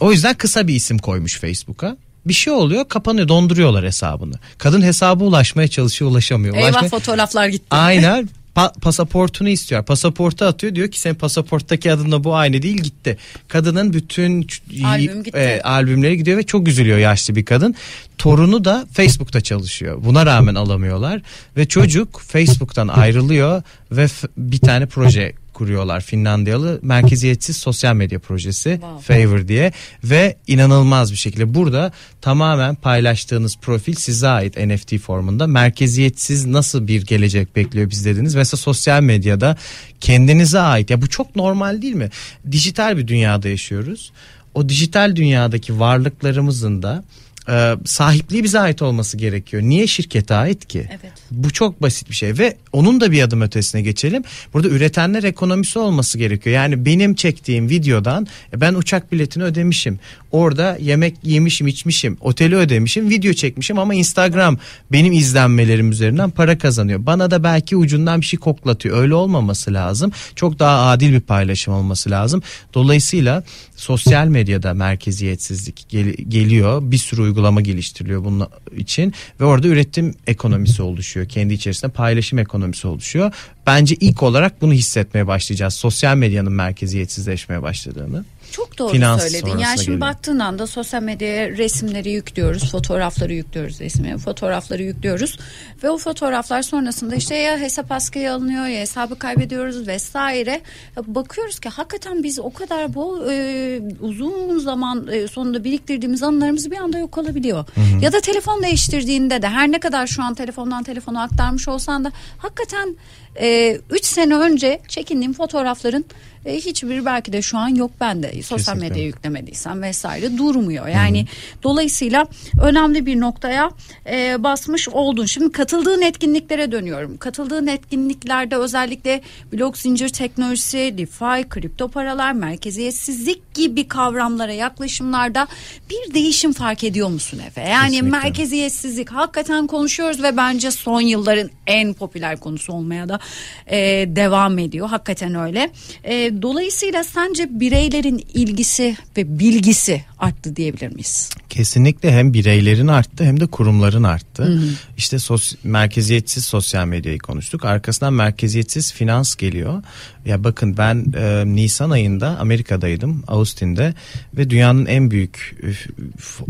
o 0.00 0.12
yüzden 0.12 0.34
kısa 0.34 0.68
bir 0.68 0.74
isim 0.74 0.98
koymuş 0.98 1.38
Facebook'a 1.38 1.96
bir 2.26 2.34
şey 2.34 2.52
oluyor 2.52 2.88
kapanıyor 2.88 3.28
donduruyorlar 3.28 3.84
hesabını. 3.84 4.34
Kadın 4.58 4.82
hesabı 4.82 5.24
ulaşmaya 5.24 5.68
çalışıyor 5.68 6.10
ulaşamıyor. 6.10 6.56
Eyvah 6.56 6.68
Ulaşmaya... 6.68 6.88
fotoğraflar 6.88 7.48
gitti. 7.48 7.66
Aynen 7.70 8.28
pa- 8.56 8.80
pasaportunu 8.80 9.48
istiyor. 9.48 9.84
Pasaportu 9.84 10.44
atıyor 10.44 10.74
diyor 10.74 10.90
ki 10.90 11.00
senin 11.00 11.14
pasaporttaki 11.14 11.92
adınla 11.92 12.24
bu 12.24 12.36
aynı 12.36 12.62
değil 12.62 12.78
gitti. 12.78 13.18
Kadının 13.48 13.92
bütün 13.92 14.46
Albüm 14.84 15.22
gitti. 15.24 15.38
E, 15.38 15.60
albümleri 15.60 16.16
gidiyor 16.16 16.38
ve 16.38 16.42
çok 16.42 16.68
üzülüyor 16.68 16.98
yaşlı 16.98 17.36
bir 17.36 17.44
kadın. 17.44 17.74
Torunu 18.18 18.64
da 18.64 18.86
Facebook'ta 18.92 19.40
çalışıyor. 19.40 20.04
Buna 20.04 20.26
rağmen 20.26 20.54
alamıyorlar 20.54 21.22
ve 21.56 21.68
çocuk 21.68 22.20
Facebook'tan 22.20 22.88
ayrılıyor 22.88 23.62
ve 23.92 24.06
bir 24.36 24.58
tane 24.58 24.86
proje 24.86 25.32
kuruyorlar. 25.54 26.00
Finlandiyalı 26.00 26.78
merkeziyetsiz 26.82 27.56
sosyal 27.56 27.94
medya 27.94 28.18
projesi 28.18 28.80
wow. 28.80 29.14
Favor 29.14 29.48
diye. 29.48 29.72
Ve 30.04 30.36
inanılmaz 30.46 31.12
bir 31.12 31.16
şekilde 31.16 31.54
burada 31.54 31.92
tamamen 32.20 32.74
paylaştığınız 32.74 33.56
profil 33.56 33.94
size 33.94 34.28
ait 34.28 34.56
NFT 34.56 34.98
formunda. 34.98 35.46
Merkeziyetsiz 35.46 36.46
nasıl 36.46 36.86
bir 36.86 37.06
gelecek 37.06 37.56
bekliyor 37.56 37.90
biz 37.90 38.04
dediniz. 38.04 38.34
Mesela 38.34 38.58
sosyal 38.58 39.02
medyada 39.02 39.56
kendinize 40.00 40.60
ait 40.60 40.90
ya 40.90 41.02
bu 41.02 41.08
çok 41.08 41.36
normal 41.36 41.82
değil 41.82 41.94
mi? 41.94 42.10
Dijital 42.50 42.96
bir 42.96 43.08
dünyada 43.08 43.48
yaşıyoruz. 43.48 44.12
O 44.54 44.68
dijital 44.68 45.16
dünyadaki 45.16 45.80
varlıklarımızın 45.80 46.82
da 46.82 47.04
e, 47.48 47.74
sahipliği 47.84 48.44
bize 48.44 48.60
ait 48.60 48.82
olması 48.82 49.16
gerekiyor. 49.16 49.62
Niye 49.62 49.86
şirkete 49.86 50.34
ait 50.34 50.68
ki? 50.68 50.86
Evet. 50.90 51.12
Bu 51.30 51.50
çok 51.50 51.82
basit 51.82 52.10
bir 52.10 52.14
şey 52.14 52.38
ve 52.38 52.56
onun 52.72 53.00
da 53.00 53.12
bir 53.12 53.22
adım 53.22 53.40
ötesine 53.40 53.82
geçelim. 53.82 54.22
Burada 54.52 54.68
üretenler 54.68 55.22
ekonomisi 55.22 55.78
olması 55.78 56.18
gerekiyor. 56.18 56.56
Yani 56.56 56.84
benim 56.84 57.14
çektiğim 57.14 57.68
videodan 57.68 58.26
e, 58.52 58.60
ben 58.60 58.74
uçak 58.74 59.12
biletini 59.12 59.44
ödemişim. 59.44 59.98
Orada 60.32 60.78
yemek 60.80 61.14
yemişim, 61.22 61.66
içmişim, 61.66 62.16
oteli 62.20 62.56
ödemişim, 62.56 63.10
video 63.10 63.32
çekmişim 63.32 63.78
ama 63.78 63.94
Instagram 63.94 64.58
benim 64.92 65.12
izlenmelerim 65.12 65.90
üzerinden 65.90 66.30
para 66.30 66.58
kazanıyor. 66.58 67.06
Bana 67.06 67.30
da 67.30 67.44
belki 67.44 67.76
ucundan 67.76 68.20
bir 68.20 68.26
şey 68.26 68.38
koklatıyor. 68.40 68.98
Öyle 68.98 69.14
olmaması 69.14 69.74
lazım. 69.74 70.12
Çok 70.36 70.58
daha 70.58 70.90
adil 70.90 71.12
bir 71.12 71.20
paylaşım 71.20 71.74
olması 71.74 72.10
lazım. 72.10 72.42
Dolayısıyla 72.74 73.44
sosyal 73.76 74.26
medyada 74.26 74.74
merkeziyetsizlik 74.74 75.86
gel- 75.88 76.14
geliyor. 76.28 76.82
Bir 76.82 76.98
sürü 76.98 77.22
uygulama 77.34 77.60
geliştiriliyor 77.60 78.24
bunun 78.24 78.48
için 78.76 79.14
ve 79.40 79.44
orada 79.44 79.68
üretim 79.68 80.14
ekonomisi 80.26 80.82
oluşuyor. 80.82 81.28
Kendi 81.28 81.54
içerisinde 81.54 81.92
paylaşım 81.92 82.38
ekonomisi 82.38 82.86
oluşuyor. 82.86 83.32
Bence 83.66 83.94
ilk 83.94 84.22
olarak 84.22 84.62
bunu 84.62 84.72
hissetmeye 84.72 85.26
başlayacağız. 85.26 85.74
Sosyal 85.74 86.16
medyanın 86.16 86.52
merkeziyetsizleşmeye 86.52 87.62
başladığını. 87.62 88.24
Çok 88.54 88.78
doğru 88.78 88.92
Finans 88.92 89.22
söyledin. 89.22 89.58
Yani 89.58 89.78
şimdi 89.78 89.86
geliyor. 89.86 90.00
baktığın 90.00 90.38
anda 90.38 90.66
sosyal 90.66 91.02
medyaya 91.02 91.50
resimleri 91.50 92.10
yüklüyoruz, 92.10 92.70
fotoğrafları 92.70 93.32
yüklüyoruz 93.32 93.80
resmi, 93.80 94.18
fotoğrafları 94.18 94.82
yüklüyoruz 94.82 95.38
ve 95.82 95.90
o 95.90 95.98
fotoğraflar 95.98 96.62
sonrasında 96.62 97.14
işte 97.14 97.34
ya 97.36 97.58
hesap 97.58 97.92
askıya 97.92 98.34
alınıyor 98.34 98.66
ya 98.66 98.80
hesabı 98.80 99.18
kaybediyoruz 99.18 99.88
vesaire. 99.88 100.60
Bakıyoruz 101.06 101.60
ki 101.60 101.68
hakikaten 101.68 102.22
biz 102.22 102.38
o 102.38 102.52
kadar 102.52 102.94
bol 102.94 103.30
e, 103.30 103.80
uzun 104.00 104.58
zaman 104.58 105.08
e, 105.12 105.28
sonunda 105.28 105.64
biriktirdiğimiz 105.64 106.22
anılarımız 106.22 106.70
bir 106.70 106.76
anda 106.76 106.98
yok 106.98 107.18
olabiliyor. 107.18 107.64
Hı 107.74 107.80
hı. 107.80 108.04
Ya 108.04 108.12
da 108.12 108.20
telefon 108.20 108.62
değiştirdiğinde 108.62 109.42
de 109.42 109.48
her 109.48 109.72
ne 109.72 109.80
kadar 109.80 110.06
şu 110.06 110.22
an 110.22 110.34
telefondan 110.34 110.82
telefona 110.82 111.22
aktarmış 111.22 111.68
olsan 111.68 112.04
da 112.04 112.12
hakikaten 112.38 112.96
3 113.36 113.40
e, 113.40 113.80
sene 114.02 114.34
önce 114.34 114.80
çekindiğim 114.88 115.32
fotoğrafların 115.32 116.04
e, 116.46 116.56
hiçbir 116.56 117.04
belki 117.04 117.32
de 117.32 117.42
şu 117.42 117.58
an 117.58 117.68
yok 117.68 117.90
bende. 118.00 118.42
Sosyal 118.42 118.76
medyaya 118.76 119.06
yüklemediysem 119.06 119.82
vesaire 119.82 120.38
durmuyor. 120.38 120.88
Yani 120.88 121.18
Hı-hı. 121.20 121.62
dolayısıyla 121.62 122.26
önemli 122.62 123.06
bir 123.06 123.20
noktaya 123.20 123.70
e, 124.10 124.42
basmış 124.42 124.88
oldun. 124.88 125.26
Şimdi 125.26 125.52
katıldığın 125.52 126.02
etkinliklere 126.02 126.72
dönüyorum. 126.72 127.16
Katıldığın 127.16 127.66
etkinliklerde 127.66 128.56
özellikle 128.56 129.20
blok 129.52 129.78
zincir 129.78 130.08
teknolojisi, 130.08 130.94
DeFi, 130.98 131.48
kripto 131.48 131.88
paralar, 131.88 132.32
merkeziyetsizlik 132.32 133.54
gibi 133.54 133.88
kavramlara 133.88 134.52
yaklaşımlarda 134.52 135.48
bir 135.90 136.14
değişim 136.14 136.52
fark 136.52 136.84
ediyor 136.84 137.08
musun 137.08 137.40
Efe? 137.46 137.60
Yani 137.60 137.90
Kesinlikle. 137.90 138.18
merkeziyetsizlik 138.18 139.10
hakikaten 139.10 139.66
konuşuyoruz 139.66 140.22
ve 140.22 140.36
bence 140.36 140.70
son 140.70 141.00
yılların 141.00 141.50
en 141.66 141.94
popüler 141.94 142.40
konusu 142.40 142.72
olmaya 142.72 143.08
da 143.08 143.18
e, 143.66 143.78
devam 144.08 144.58
ediyor. 144.58 144.88
Hakikaten 144.88 145.34
öyle. 145.34 145.70
E, 146.04 146.33
dolayısıyla 146.42 147.04
sence 147.04 147.60
bireylerin 147.60 148.24
ilgisi 148.34 148.96
ve 149.16 149.38
bilgisi 149.38 150.04
arttı 150.18 150.56
diyebilir 150.56 150.88
miyiz? 150.88 151.30
Kesinlikle 151.48 152.12
hem 152.12 152.34
bireylerin 152.34 152.86
arttı 152.86 153.24
hem 153.24 153.40
de 153.40 153.46
kurumların 153.46 154.02
arttı. 154.02 154.42
Hı 154.42 154.52
hı. 154.52 154.68
İşte 154.96 155.18
sos 155.18 155.54
merkeziyetsiz 155.64 156.44
sosyal 156.44 156.86
medyayı 156.86 157.18
konuştuk. 157.18 157.64
Arkasından 157.64 158.12
merkeziyetsiz 158.12 158.92
finans 158.92 159.34
geliyor. 159.34 159.82
Ya 160.24 160.44
bakın 160.44 160.76
ben 160.76 161.12
e, 161.16 161.42
Nisan 161.46 161.90
ayında 161.90 162.38
Amerika'daydım, 162.38 163.24
Austin'de 163.26 163.94
ve 164.36 164.50
dünyanın 164.50 164.86
en 164.86 165.10
büyük 165.10 165.56
e, 165.62 165.68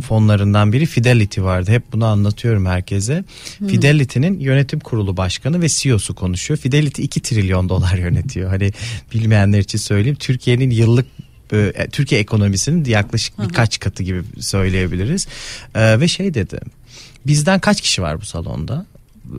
fonlarından 0.03 0.73
biri 0.73 0.87
Fidelity 0.87 1.40
vardı. 1.40 1.70
Hep 1.70 1.92
bunu 1.92 2.07
anlatıyorum 2.07 2.66
herkese. 2.66 3.25
Hmm. 3.59 3.68
Fidelity'nin 3.68 4.40
yönetim 4.40 4.81
kurulu 4.81 5.16
başkanı 5.16 5.62
ve 5.62 5.68
CEO'su 5.68 6.14
konuşuyor. 6.14 6.59
Fidelity 6.59 7.03
2 7.03 7.20
trilyon 7.20 7.68
dolar 7.68 7.97
yönetiyor. 7.97 8.51
Hani 8.51 8.73
bilmeyenler 9.14 9.59
için 9.59 9.74
söyleyeyim. 9.79 10.17
Türkiye'nin 10.17 10.71
yıllık 10.71 11.07
e, 11.53 11.89
Türkiye 11.93 12.21
ekonomisinin 12.21 12.85
yaklaşık 12.85 13.39
birkaç 13.39 13.81
katı 13.81 14.03
gibi 14.03 14.23
söyleyebiliriz. 14.41 15.27
E, 15.75 16.01
ve 16.01 16.09
şey 16.09 16.35
dedi. 16.35 16.61
Bizden 17.27 17.61
kaç 17.61 17.81
kişi 17.81 18.03
var 18.03 18.21
bu 18.21 18.25
salonda? 18.25 18.87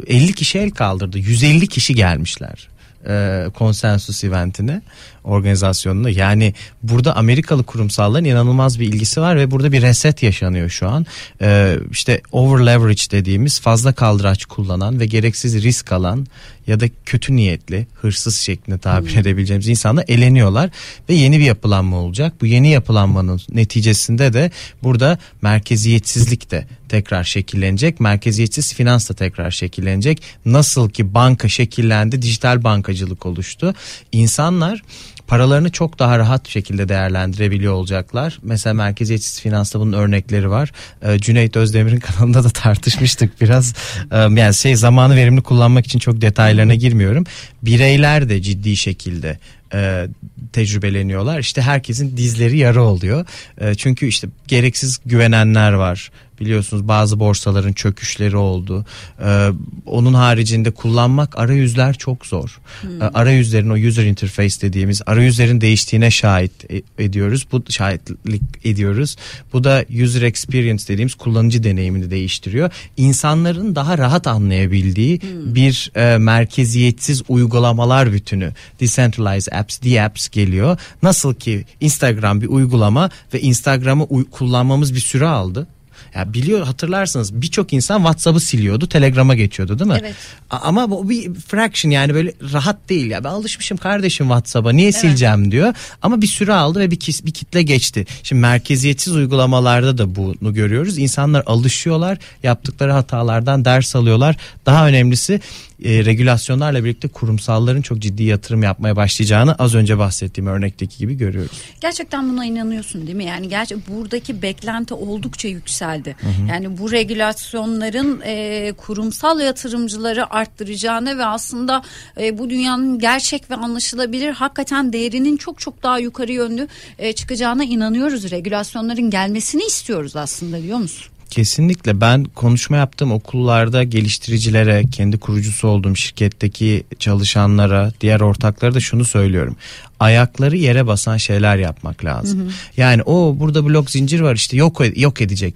50 0.07 0.33
kişi 0.33 0.59
el 0.59 0.71
kaldırdı. 0.71 1.19
150 1.19 1.67
kişi 1.67 1.95
gelmişler 1.95 2.67
e, 3.07 3.45
konsensus 3.53 4.23
eventine 4.23 4.81
organizasyonuna 5.23 6.09
yani 6.09 6.53
burada 6.83 7.15
Amerikalı 7.15 7.63
kurumsalların 7.63 8.25
inanılmaz 8.25 8.79
bir 8.79 8.87
ilgisi 8.87 9.21
var 9.21 9.37
ve 9.37 9.51
burada 9.51 9.71
bir 9.71 9.81
reset 9.81 10.23
yaşanıyor 10.23 10.69
şu 10.69 10.89
an 10.89 11.05
e, 11.41 11.77
işte 11.91 12.21
over 12.31 12.65
leverage 12.65 13.03
dediğimiz 13.11 13.59
fazla 13.59 13.93
kaldıraç 13.93 14.45
kullanan 14.45 14.99
ve 14.99 15.05
gereksiz 15.05 15.63
risk 15.63 15.91
alan 15.91 16.27
ya 16.67 16.79
da 16.79 16.85
kötü 17.05 17.35
niyetli 17.35 17.87
hırsız 17.93 18.35
şeklinde 18.35 18.77
tabir 18.77 19.11
hmm. 19.11 19.19
edebileceğimiz 19.19 19.67
insanlar 19.67 20.05
eleniyorlar 20.07 20.69
ve 21.09 21.13
yeni 21.13 21.39
bir 21.39 21.45
yapılanma 21.45 21.97
olacak. 21.97 22.33
Bu 22.41 22.45
yeni 22.45 22.69
yapılanmanın 22.69 23.41
neticesinde 23.49 24.33
de 24.33 24.51
burada 24.83 25.17
merkeziyetsizlik 25.41 26.51
de 26.51 26.67
tekrar 26.89 27.23
şekillenecek. 27.23 27.99
Merkeziyetsiz 27.99 28.73
finans 28.73 29.09
da 29.09 29.13
tekrar 29.13 29.51
şekillenecek. 29.51 30.21
Nasıl 30.45 30.89
ki 30.89 31.13
banka 31.13 31.49
şekillendi, 31.49 32.21
dijital 32.21 32.63
bankacılık 32.63 33.25
oluştu. 33.25 33.73
İnsanlar 34.11 34.81
paralarını 35.27 35.71
çok 35.71 35.99
daha 35.99 36.19
rahat 36.19 36.47
şekilde 36.47 36.89
değerlendirebiliyor 36.89 37.73
olacaklar. 37.73 38.39
Mesela 38.41 38.73
merkeziyetsiz 38.73 39.41
finansta 39.41 39.79
bunun 39.79 39.93
örnekleri 39.93 40.49
var. 40.49 40.71
Ee, 41.01 41.19
Cüneyt 41.19 41.57
Özdemir'in 41.57 41.99
kanalında 41.99 42.43
da 42.43 42.49
tartışmıştık 42.49 43.41
biraz. 43.41 43.73
Ee, 44.11 44.17
yani 44.17 44.53
şey 44.53 44.75
zamanı 44.75 45.15
verimli 45.15 45.41
kullanmak 45.41 45.85
için 45.85 45.99
çok 45.99 46.21
detaylarına 46.21 46.75
girmiyorum. 46.75 47.23
Bireyler 47.63 48.29
de 48.29 48.41
ciddi 48.41 48.77
şekilde 48.77 49.39
e, 49.73 50.07
tecrübeleniyorlar. 50.53 51.39
İşte 51.39 51.61
herkesin 51.61 52.17
dizleri 52.17 52.57
yara 52.57 52.83
oluyor. 52.83 53.25
E, 53.61 53.75
çünkü 53.75 54.07
işte 54.07 54.27
gereksiz 54.47 54.99
güvenenler 55.05 55.73
var 55.73 56.11
biliyorsunuz 56.39 56.87
bazı 56.87 57.19
borsaların 57.19 57.73
çöküşleri 57.73 58.37
oldu. 58.37 58.85
Ee, 59.21 59.49
onun 59.85 60.13
haricinde 60.13 60.71
kullanmak 60.71 61.39
arayüzler 61.39 61.93
çok 61.93 62.25
zor. 62.25 62.59
Hmm. 62.81 63.01
Ee, 63.01 63.05
arayüzlerin 63.05 63.69
o 63.69 63.73
user 63.73 64.05
interface 64.05 64.61
dediğimiz 64.61 65.01
arayüzlerin 65.05 65.61
değiştiğine 65.61 66.11
şahit 66.11 66.71
e- 66.71 67.03
ediyoruz. 67.03 67.45
Bu 67.51 67.63
şahitlik 67.69 68.41
ediyoruz. 68.63 69.15
Bu 69.53 69.63
da 69.63 69.85
user 70.03 70.21
experience 70.21 70.87
dediğimiz 70.87 71.15
kullanıcı 71.15 71.63
deneyimini 71.63 72.11
değiştiriyor. 72.11 72.71
İnsanların 72.97 73.75
daha 73.75 73.97
rahat 73.97 74.27
anlayabildiği 74.27 75.21
hmm. 75.21 75.55
bir 75.55 75.91
e, 75.95 76.17
merkeziyetsiz 76.17 77.21
uygulamalar 77.27 78.13
bütünü 78.13 78.53
decentralized 78.79 79.53
apps, 79.53 79.81
D-apps 79.81 80.29
geliyor. 80.29 80.77
Nasıl 81.03 81.33
ki 81.33 81.65
Instagram 81.81 82.41
bir 82.41 82.47
uygulama 82.47 83.09
ve 83.33 83.41
Instagram'ı 83.41 84.07
kullanmamız 84.31 84.93
bir 84.93 84.99
süre 84.99 85.27
aldı 85.27 85.67
Ya 86.15 86.33
biliyor 86.33 86.65
hatırlarsınız 86.65 87.41
birçok 87.41 87.73
insan 87.73 87.97
WhatsApp'ı 87.97 88.39
siliyordu, 88.39 88.87
Telegram'a 88.87 89.35
geçiyordu 89.35 89.79
değil 89.79 89.91
mi? 89.91 89.97
Evet. 90.01 90.15
Ama 90.49 90.91
bu 90.91 91.09
bir 91.09 91.33
fraction 91.33 91.91
yani 91.91 92.13
böyle 92.13 92.33
rahat 92.53 92.89
değil 92.89 93.11
ya. 93.11 93.23
Ben 93.23 93.29
alışmışım 93.29 93.77
kardeşim 93.77 94.25
WhatsApp'a 94.25 94.71
niye 94.71 94.89
evet. 94.89 94.99
sileceğim 94.99 95.51
diyor. 95.51 95.73
Ama 96.01 96.21
bir 96.21 96.27
süre 96.27 96.53
aldı 96.53 96.79
ve 96.79 96.91
bir, 96.91 97.19
bir 97.25 97.31
kitle 97.31 97.61
geçti. 97.61 98.05
Şimdi 98.23 98.39
merkeziyetsiz 98.39 99.15
uygulamalarda 99.15 99.97
da 99.97 100.15
bunu 100.15 100.53
görüyoruz. 100.53 100.97
İnsanlar 100.97 101.43
alışıyorlar, 101.45 102.17
yaptıkları 102.43 102.91
hatalardan 102.91 103.65
ders 103.65 103.95
alıyorlar. 103.95 104.37
Daha 104.65 104.87
önemlisi 104.87 105.41
e, 105.83 106.05
regülasyonlarla 106.05 106.83
birlikte 106.83 107.07
kurumsalların 107.07 107.81
çok 107.81 107.99
ciddi 107.99 108.23
yatırım 108.23 108.63
yapmaya 108.63 108.95
başlayacağını 108.95 109.55
az 109.55 109.75
önce 109.75 109.97
bahsettiğim 109.97 110.47
örnekteki 110.47 110.97
gibi 110.97 111.17
görüyoruz. 111.17 111.57
Gerçekten 111.81 112.29
buna 112.29 112.45
inanıyorsun 112.45 113.07
değil 113.07 113.17
mi? 113.17 113.25
Yani 113.25 113.49
gerçi 113.49 113.77
buradaki 113.87 114.41
beklenti 114.41 114.93
oldukça 114.93 115.47
yükseldi. 115.47 116.04
Hı 116.11 116.27
hı. 116.27 116.47
Yani 116.49 116.77
bu 116.77 116.91
regülasyonların 116.91 118.21
e, 118.25 118.73
kurumsal 118.77 119.39
yatırımcıları 119.39 120.33
arttıracağını 120.33 121.17
ve 121.17 121.25
aslında 121.25 121.81
e, 122.19 122.37
bu 122.37 122.49
dünyanın 122.49 122.99
gerçek 122.99 123.51
ve 123.51 123.55
anlaşılabilir 123.55 124.31
hakikaten 124.31 124.93
değerinin 124.93 125.37
çok 125.37 125.59
çok 125.59 125.83
daha 125.83 125.99
yukarı 125.99 126.31
yönlü 126.31 126.67
e, 126.99 127.13
çıkacağına 127.13 127.63
inanıyoruz. 127.63 128.31
Regülasyonların 128.31 129.09
gelmesini 129.09 129.63
istiyoruz 129.63 130.15
aslında 130.15 130.57
biliyor 130.57 130.77
musun? 130.77 131.14
Kesinlikle 131.35 132.01
ben 132.01 132.23
konuşma 132.23 132.77
yaptığım 132.77 133.11
okullarda 133.11 133.83
geliştiricilere, 133.83 134.83
kendi 134.91 135.17
kurucusu 135.17 135.67
olduğum 135.67 135.95
şirketteki 135.95 136.83
çalışanlara, 136.99 137.91
diğer 138.01 138.19
ortaklara 138.19 138.73
da 138.73 138.79
şunu 138.79 139.05
söylüyorum 139.05 139.55
ayakları 139.99 140.57
yere 140.57 140.87
basan 140.87 141.17
şeyler 141.17 141.57
yapmak 141.57 142.05
lazım. 142.05 142.39
Hı 142.39 142.43
hı. 142.43 142.49
Yani 142.77 143.03
o 143.03 143.35
burada 143.39 143.65
blok 143.65 143.91
zincir 143.91 144.19
var 144.19 144.35
işte 144.35 144.57
yok 144.57 144.81
yok 144.95 145.21
edecek 145.21 145.55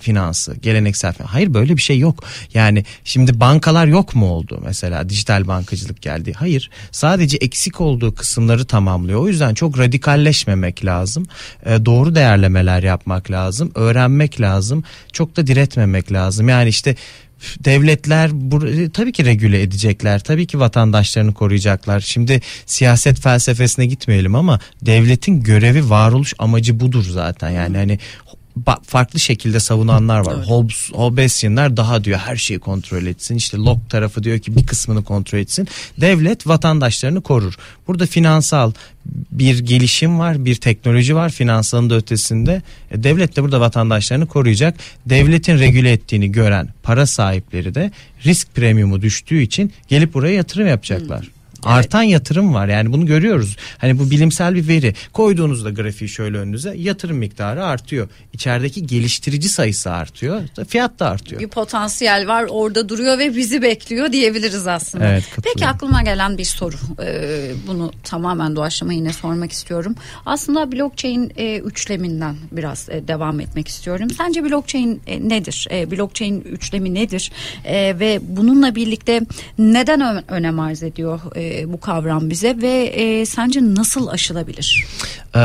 finansı, 0.00 0.56
geleneksel 0.62 1.12
finans. 1.12 1.30
Hayır 1.30 1.54
böyle 1.54 1.76
bir 1.76 1.82
şey 1.82 1.98
yok. 1.98 2.24
Yani 2.54 2.84
şimdi 3.04 3.40
bankalar 3.40 3.86
yok 3.86 4.14
mu 4.14 4.26
oldu 4.26 4.60
mesela 4.64 5.08
dijital 5.08 5.46
bankacılık 5.46 6.02
geldi? 6.02 6.32
Hayır. 6.36 6.70
Sadece 6.90 7.36
eksik 7.36 7.80
olduğu 7.80 8.14
kısımları 8.14 8.64
tamamlıyor. 8.64 9.20
O 9.20 9.28
yüzden 9.28 9.54
çok 9.54 9.78
radikalleşmemek 9.78 10.84
lazım. 10.84 11.26
E, 11.66 11.84
doğru 11.84 12.14
değerlemeler 12.14 12.82
yapmak 12.82 13.30
lazım. 13.30 13.72
Öğrenmek 13.74 14.40
lazım. 14.40 14.84
Çok 15.12 15.36
da 15.36 15.46
diretmemek 15.46 16.12
lazım. 16.12 16.48
Yani 16.48 16.68
işte 16.68 16.96
devletler 17.64 18.30
bu, 18.32 18.60
tabii 18.92 19.12
ki 19.12 19.24
regüle 19.24 19.62
edecekler. 19.62 20.20
Tabii 20.20 20.46
ki 20.46 20.60
vatandaşlarını 20.60 21.34
koruyacaklar. 21.34 22.00
Şimdi 22.00 22.40
siyaset 22.66 23.20
felsefesine 23.20 23.86
gitmeyelim 23.86 24.34
ama 24.34 24.60
devletin 24.82 25.40
görevi 25.42 25.90
varoluş 25.90 26.34
amacı 26.38 26.80
budur 26.80 27.04
zaten. 27.10 27.50
Yani 27.50 27.76
hani 27.76 27.98
farklı 28.82 29.20
şekilde 29.20 29.60
savunanlar 29.60 30.26
var. 30.26 30.34
Evet. 30.36 30.48
Hobbes, 30.48 30.92
Hobbesianlar 30.92 31.76
daha 31.76 32.04
diyor 32.04 32.18
her 32.18 32.36
şeyi 32.36 32.60
kontrol 32.60 33.06
etsin. 33.06 33.36
İşte 33.36 33.56
Locke 33.56 33.88
tarafı 33.88 34.22
diyor 34.22 34.38
ki 34.38 34.56
bir 34.56 34.66
kısmını 34.66 35.04
kontrol 35.04 35.38
etsin. 35.38 35.68
Devlet 36.00 36.46
vatandaşlarını 36.46 37.20
korur. 37.20 37.54
Burada 37.88 38.06
finansal 38.06 38.72
bir 39.32 39.58
gelişim 39.58 40.18
var, 40.18 40.44
bir 40.44 40.54
teknoloji 40.54 41.16
var 41.16 41.30
finansalın 41.30 41.90
da 41.90 41.94
ötesinde. 41.94 42.62
E, 42.90 43.02
devlet 43.02 43.36
de 43.36 43.42
burada 43.42 43.60
vatandaşlarını 43.60 44.26
koruyacak. 44.26 44.74
Devletin 45.06 45.58
regüle 45.58 45.92
ettiğini 45.92 46.32
gören 46.32 46.68
para 46.82 47.06
sahipleri 47.06 47.74
de 47.74 47.90
risk 48.24 48.54
premiumu 48.54 49.02
düştüğü 49.02 49.42
için 49.42 49.72
gelip 49.88 50.14
buraya 50.14 50.34
yatırım 50.34 50.66
yapacaklar. 50.66 51.20
Hmm. 51.20 51.35
Artan 51.62 52.02
yatırım 52.02 52.54
var 52.54 52.68
yani 52.68 52.92
bunu 52.92 53.06
görüyoruz. 53.06 53.56
Hani 53.78 53.98
bu 53.98 54.10
bilimsel 54.10 54.54
bir 54.54 54.68
veri. 54.68 54.94
Koyduğunuzda 55.12 55.70
grafiği 55.70 56.08
şöyle 56.08 56.38
önünüze 56.38 56.74
yatırım 56.76 57.16
miktarı 57.16 57.64
artıyor. 57.64 58.08
İçerideki 58.32 58.86
geliştirici 58.86 59.48
sayısı 59.48 59.90
artıyor. 59.90 60.42
Fiyat 60.68 60.98
da 60.98 61.10
artıyor. 61.10 61.40
Bir 61.40 61.48
potansiyel 61.48 62.28
var 62.28 62.46
orada 62.48 62.88
duruyor 62.88 63.18
ve 63.18 63.36
bizi 63.36 63.62
bekliyor 63.62 64.12
diyebiliriz 64.12 64.66
aslında. 64.66 65.08
Evet, 65.08 65.24
Peki 65.44 65.66
aklıma 65.66 66.02
gelen 66.02 66.38
bir 66.38 66.44
soru. 66.44 66.76
Ee, 67.02 67.50
bunu 67.66 67.92
tamamen 68.04 68.56
doğaçlama 68.56 68.92
yine 68.92 69.12
sormak 69.12 69.52
istiyorum. 69.52 69.94
Aslında 70.26 70.72
blockchain 70.72 71.32
e, 71.36 71.58
üçleminden 71.58 72.36
biraz 72.52 72.88
e, 72.88 73.08
devam 73.08 73.40
etmek 73.40 73.68
istiyorum. 73.68 74.10
Sence 74.10 74.44
blockchain 74.44 75.00
e, 75.06 75.28
nedir? 75.28 75.68
E, 75.70 75.90
blockchain 75.90 76.40
üçlemi 76.40 76.94
nedir? 76.94 77.32
E, 77.64 77.98
ve 78.00 78.20
bununla 78.22 78.74
birlikte 78.74 79.20
neden 79.58 80.30
önem 80.30 80.60
arz 80.60 80.82
ediyor? 80.82 81.20
E, 81.36 81.45
bu 81.66 81.80
kavram 81.80 82.30
bize 82.30 82.56
ve 82.62 82.84
e, 82.84 83.26
sence 83.26 83.60
nasıl 83.62 84.06
aşılabilir? 84.06 84.86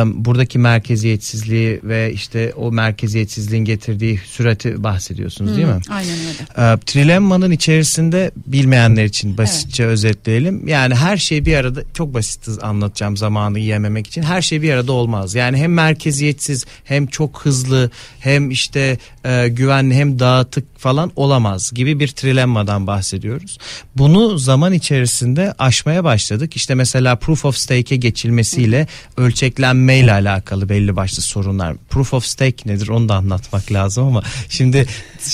Buradaki 0.05 0.59
merkeziyetsizliği 0.59 1.79
ve 1.83 2.13
işte 2.13 2.53
o 2.55 2.71
merkeziyetsizliğin 2.71 3.65
getirdiği 3.65 4.21
sürati 4.25 4.83
bahsediyorsunuz 4.83 5.55
değil 5.55 5.67
mi? 5.67 5.79
Aynen 5.89 6.17
öyle. 6.19 6.79
Trilemma'nın 6.85 7.51
içerisinde 7.51 8.31
bilmeyenler 8.47 9.05
için 9.05 9.37
basitçe 9.37 9.83
evet. 9.83 9.93
özetleyelim. 9.93 10.67
Yani 10.67 10.95
her 10.95 11.17
şey 11.17 11.45
bir 11.45 11.55
arada 11.55 11.83
çok 11.93 12.13
basit 12.13 12.49
anlatacağım 12.61 13.17
zamanı 13.17 13.59
yememek 13.59 14.07
için. 14.07 14.23
Her 14.23 14.41
şey 14.41 14.61
bir 14.61 14.73
arada 14.73 14.91
olmaz. 14.91 15.35
Yani 15.35 15.57
hem 15.57 15.73
merkeziyetsiz 15.73 16.65
hem 16.83 17.07
çok 17.07 17.45
hızlı 17.45 17.91
hem 18.19 18.51
işte 18.51 18.97
e, 19.25 19.47
güvenli 19.47 19.95
hem 19.95 20.19
dağıtık 20.19 20.79
falan 20.79 21.11
olamaz 21.15 21.71
gibi 21.73 21.99
bir 21.99 22.07
trilemmadan 22.07 22.87
bahsediyoruz. 22.87 23.57
Bunu 23.97 24.37
zaman 24.37 24.73
içerisinde 24.73 25.53
aşmaya 25.59 26.03
başladık. 26.03 26.55
İşte 26.55 26.75
mesela 26.75 27.15
proof 27.15 27.45
of 27.45 27.57
stake'e 27.57 27.97
geçilmesiyle 27.97 28.87
ölçeklenme 29.17 29.80
ile 29.89 30.11
alakalı 30.11 30.69
belli 30.69 30.95
başlı 30.95 31.21
sorunlar. 31.21 31.75
Proof 31.89 32.13
of 32.13 32.25
stake 32.25 32.69
nedir 32.69 32.87
onu 32.87 33.09
da 33.09 33.15
anlatmak 33.15 33.71
lazım 33.71 34.07
ama 34.07 34.23
şimdi 34.49 34.85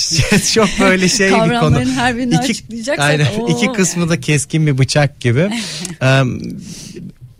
çok 0.54 0.68
böyle 0.80 1.08
şey 1.08 1.28
bir 1.28 1.60
konu. 1.60 1.80
Her 1.80 2.16
birini 2.16 2.34
iki, 2.34 2.52
açıklayacaksak. 2.52 3.06
Aynen, 3.06 3.26
oo. 3.40 3.48
iki 3.48 3.72
kısmı 3.72 4.08
da 4.08 4.20
keskin 4.20 4.66
bir 4.66 4.78
bıçak 4.78 5.20
gibi. 5.20 5.50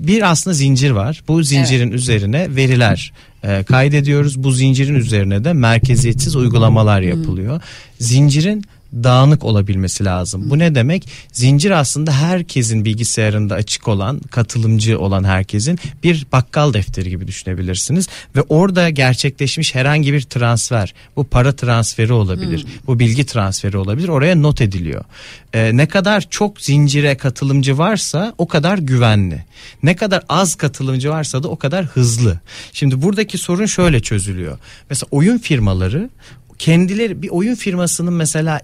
bir 0.00 0.30
aslında 0.30 0.54
zincir 0.54 0.90
var. 0.90 1.22
Bu 1.28 1.42
zincirin 1.42 1.88
evet. 1.88 2.00
üzerine 2.00 2.56
veriler 2.56 3.12
e, 3.44 3.62
kaydediyoruz. 3.62 4.42
Bu 4.42 4.52
zincirin 4.52 4.94
üzerine 4.94 5.44
de 5.44 5.52
merkeziyetsiz 5.52 6.36
uygulamalar 6.36 7.00
yapılıyor. 7.00 7.60
Zincirin 8.00 8.64
dağınık 8.92 9.44
olabilmesi 9.44 10.04
lazım. 10.04 10.50
Bu 10.50 10.58
ne 10.58 10.74
demek? 10.74 11.08
Zincir 11.32 11.70
aslında 11.70 12.12
herkesin 12.12 12.84
bilgisayarında 12.84 13.54
açık 13.54 13.88
olan, 13.88 14.20
katılımcı 14.30 14.98
olan 14.98 15.24
herkesin 15.24 15.78
bir 16.02 16.26
bakkal 16.32 16.72
defteri 16.74 17.10
gibi 17.10 17.26
düşünebilirsiniz 17.26 18.08
ve 18.36 18.42
orada 18.48 18.90
gerçekleşmiş 18.90 19.74
herhangi 19.74 20.12
bir 20.12 20.22
transfer, 20.22 20.94
bu 21.16 21.24
para 21.24 21.56
transferi 21.56 22.12
olabilir, 22.12 22.62
hmm. 22.62 22.70
bu 22.86 22.98
bilgi 22.98 23.26
transferi 23.26 23.76
olabilir. 23.78 24.08
Oraya 24.08 24.36
not 24.36 24.60
ediliyor. 24.60 25.04
Ee, 25.52 25.76
ne 25.76 25.88
kadar 25.88 26.20
çok 26.30 26.60
zincire 26.60 27.16
katılımcı 27.16 27.78
varsa 27.78 28.34
o 28.38 28.48
kadar 28.48 28.78
güvenli. 28.78 29.44
Ne 29.82 29.96
kadar 29.96 30.22
az 30.28 30.54
katılımcı 30.54 31.10
varsa 31.10 31.42
da 31.42 31.48
o 31.48 31.56
kadar 31.56 31.84
hızlı. 31.84 32.40
Şimdi 32.72 33.02
buradaki 33.02 33.38
sorun 33.38 33.66
şöyle 33.66 34.00
çözülüyor. 34.00 34.58
Mesela 34.90 35.08
oyun 35.10 35.38
firmaları 35.38 36.10
kendileri 36.58 37.22
bir 37.22 37.28
oyun 37.28 37.54
firmasının 37.54 38.12
mesela 38.12 38.60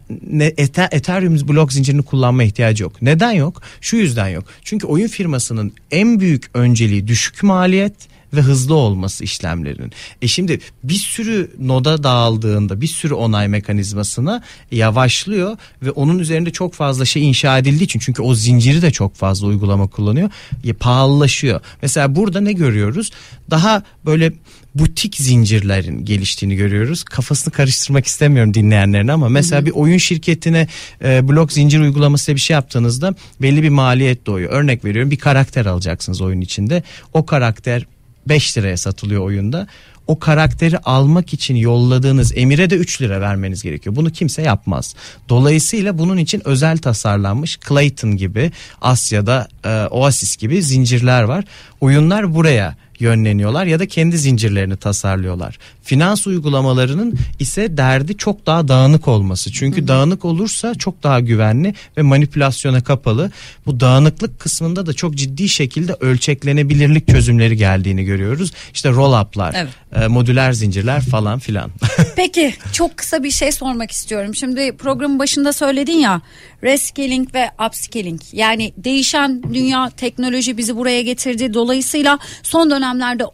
Ethereum 0.90 1.48
blok 1.48 1.72
zincirini 1.72 2.02
kullanma 2.02 2.42
ihtiyacı 2.42 2.82
yok. 2.82 3.02
Neden 3.02 3.32
yok? 3.32 3.62
Şu 3.80 3.96
yüzden 3.96 4.28
yok. 4.28 4.44
Çünkü 4.62 4.86
oyun 4.86 5.08
firmasının 5.08 5.72
en 5.90 6.20
büyük 6.20 6.50
önceliği 6.54 7.08
düşük 7.08 7.42
maliyet 7.42 7.94
ve 8.34 8.40
hızlı 8.40 8.74
olması 8.74 9.24
işlemlerinin. 9.24 9.92
E 10.22 10.28
şimdi 10.28 10.60
bir 10.84 10.94
sürü 10.94 11.50
noda 11.58 12.02
dağıldığında 12.02 12.80
bir 12.80 12.86
sürü 12.86 13.14
onay 13.14 13.48
mekanizmasına 13.48 14.42
yavaşlıyor 14.70 15.56
ve 15.82 15.90
onun 15.90 16.18
üzerinde 16.18 16.50
çok 16.50 16.74
fazla 16.74 17.04
şey 17.04 17.28
inşa 17.28 17.58
edildiği 17.58 17.84
için 17.84 18.00
çünkü 18.00 18.22
o 18.22 18.34
zinciri 18.34 18.82
de 18.82 18.90
çok 18.90 19.14
fazla 19.14 19.46
uygulama 19.46 19.86
kullanıyor. 19.86 20.30
Ya, 20.64 20.74
pahalılaşıyor. 20.74 21.60
Mesela 21.82 22.16
burada 22.16 22.40
ne 22.40 22.52
görüyoruz? 22.52 23.10
Daha 23.50 23.82
böyle 24.06 24.32
butik 24.74 25.16
zincirlerin 25.16 26.04
geliştiğini 26.04 26.56
görüyoruz. 26.56 27.04
Kafasını 27.04 27.54
karıştırmak 27.54 28.06
istemiyorum 28.06 28.54
dinleyenlerin 28.54 29.08
ama 29.08 29.28
mesela 29.28 29.58
hı 29.58 29.62
hı. 29.62 29.66
bir 29.66 29.70
oyun 29.70 29.98
şirketine 29.98 30.68
e, 31.04 31.28
blok 31.28 31.52
zincir 31.52 31.80
uygulaması 31.80 32.34
bir 32.34 32.40
şey 32.40 32.54
yaptığınızda 32.54 33.14
belli 33.42 33.62
bir 33.62 33.68
maliyet 33.68 34.26
doğuyor. 34.26 34.52
Örnek 34.52 34.84
veriyorum 34.84 35.10
bir 35.10 35.18
karakter 35.18 35.66
alacaksınız 35.66 36.20
oyun 36.20 36.40
içinde. 36.40 36.82
O 37.12 37.26
karakter 37.26 37.86
5 38.28 38.58
liraya 38.58 38.76
satılıyor 38.76 39.22
oyunda. 39.22 39.66
O 40.06 40.18
karakteri 40.18 40.78
almak 40.78 41.34
için 41.34 41.54
yolladığınız 41.54 42.32
emire 42.36 42.70
de 42.70 42.76
3 42.76 43.02
lira 43.02 43.20
vermeniz 43.20 43.62
gerekiyor. 43.62 43.96
Bunu 43.96 44.10
kimse 44.10 44.42
yapmaz. 44.42 44.94
Dolayısıyla 45.28 45.98
bunun 45.98 46.16
için 46.16 46.42
özel 46.44 46.78
tasarlanmış 46.78 47.58
Clayton 47.68 48.16
gibi 48.16 48.52
Asya'da 48.80 49.48
e, 49.64 49.86
Oasis 49.90 50.36
gibi 50.36 50.62
zincirler 50.62 51.22
var. 51.22 51.44
Oyunlar 51.80 52.34
buraya 52.34 52.76
yönleniyorlar 53.00 53.66
ya 53.66 53.78
da 53.78 53.86
kendi 53.86 54.18
zincirlerini 54.18 54.76
tasarlıyorlar. 54.76 55.58
Finans 55.82 56.26
uygulamalarının 56.26 57.14
ise 57.38 57.76
derdi 57.76 58.16
çok 58.16 58.46
daha 58.46 58.68
dağınık 58.68 59.08
olması. 59.08 59.52
Çünkü 59.52 59.80
hı 59.80 59.84
hı. 59.84 59.88
dağınık 59.88 60.24
olursa 60.24 60.74
çok 60.74 61.02
daha 61.02 61.20
güvenli 61.20 61.74
ve 61.96 62.02
manipülasyona 62.02 62.84
kapalı. 62.84 63.30
Bu 63.66 63.80
dağınıklık 63.80 64.40
kısmında 64.40 64.86
da 64.86 64.92
çok 64.92 65.14
ciddi 65.14 65.48
şekilde 65.48 65.96
ölçeklenebilirlik 66.00 67.08
çözümleri 67.08 67.56
geldiğini 67.56 68.04
görüyoruz. 68.04 68.52
İşte 68.74 68.88
roll-up'lar, 68.88 69.52
evet. 69.56 70.04
e, 70.04 70.08
modüler 70.08 70.52
zincirler 70.52 71.00
falan 71.00 71.38
filan. 71.38 71.70
Peki 72.16 72.54
çok 72.72 72.96
kısa 72.96 73.24
bir 73.24 73.30
şey 73.30 73.52
sormak 73.52 73.90
istiyorum. 73.90 74.34
Şimdi 74.34 74.76
programın 74.76 75.18
başında 75.18 75.52
söyledin 75.52 75.98
ya 75.98 76.20
reskilling 76.62 77.34
ve 77.34 77.50
upskilling 77.66 78.20
yani 78.32 78.72
değişen 78.76 79.42
dünya 79.54 79.90
teknoloji 79.96 80.56
bizi 80.56 80.76
buraya 80.76 81.02
getirdi. 81.02 81.54
Dolayısıyla 81.54 82.18
son 82.42 82.70
dönemlerde 82.84 83.24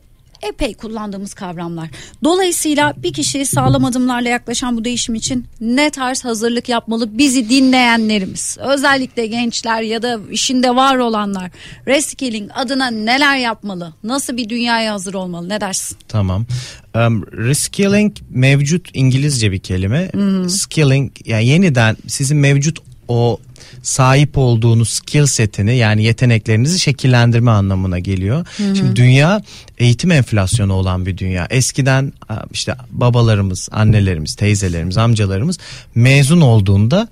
epey 0.43 0.75
kullandığımız 0.75 1.35
kavramlar. 1.35 1.89
Dolayısıyla 2.25 2.95
bir 2.97 3.13
kişi 3.13 3.45
sağlam 3.45 3.85
adımlarla 3.85 4.29
yaklaşan 4.29 4.77
bu 4.77 4.85
değişim 4.85 5.15
için 5.15 5.47
ne 5.61 5.91
tarz 5.91 6.25
hazırlık 6.25 6.69
yapmalı 6.69 7.19
bizi 7.19 7.51
dinleyenlerimiz 7.51 8.59
özellikle 8.61 9.27
gençler 9.27 9.83
ya 9.83 10.03
da 10.03 10.21
işinde 10.31 10.77
var 10.77 10.97
olanlar 10.97 11.51
reskilling 11.87 12.51
adına 12.55 12.91
neler 12.91 13.37
yapmalı 13.37 13.93
nasıl 14.05 14.37
bir 14.37 14.49
dünyaya 14.49 14.93
hazır 14.93 15.15
olmalı 15.15 15.49
ne 15.49 15.61
dersin? 15.61 15.99
Tamam 16.09 16.47
um, 16.95 17.27
reskilling 17.27 18.17
mevcut 18.31 18.89
İngilizce 18.95 19.53
bir 19.53 19.59
kelime 19.59 20.11
hmm. 20.13 20.49
skilling 20.49 21.13
yani 21.25 21.47
yeniden 21.47 21.97
sizin 22.07 22.39
mevcut 22.39 22.79
o 23.09 23.39
sahip 23.83 24.39
olduğunuz 24.39 24.89
skill 24.89 25.27
setini 25.27 25.77
yani 25.77 26.05
yeteneklerinizi 26.05 26.79
şekillendirme 26.79 27.51
anlamına 27.51 27.99
geliyor. 27.99 28.47
Hı 28.57 28.71
hı. 28.71 28.77
Şimdi 28.77 28.97
dünya 28.97 29.43
eğitim 29.79 30.11
enflasyonu 30.11 30.73
olan 30.73 31.07
bir 31.07 31.19
dünya. 31.19 31.47
Eskiden 31.51 32.13
işte 32.53 32.75
babalarımız, 32.91 33.69
annelerimiz, 33.73 34.35
teyzelerimiz, 34.35 34.99
amcalarımız 34.99 35.59
mezun 35.95 36.41
olduğunda 36.41 37.09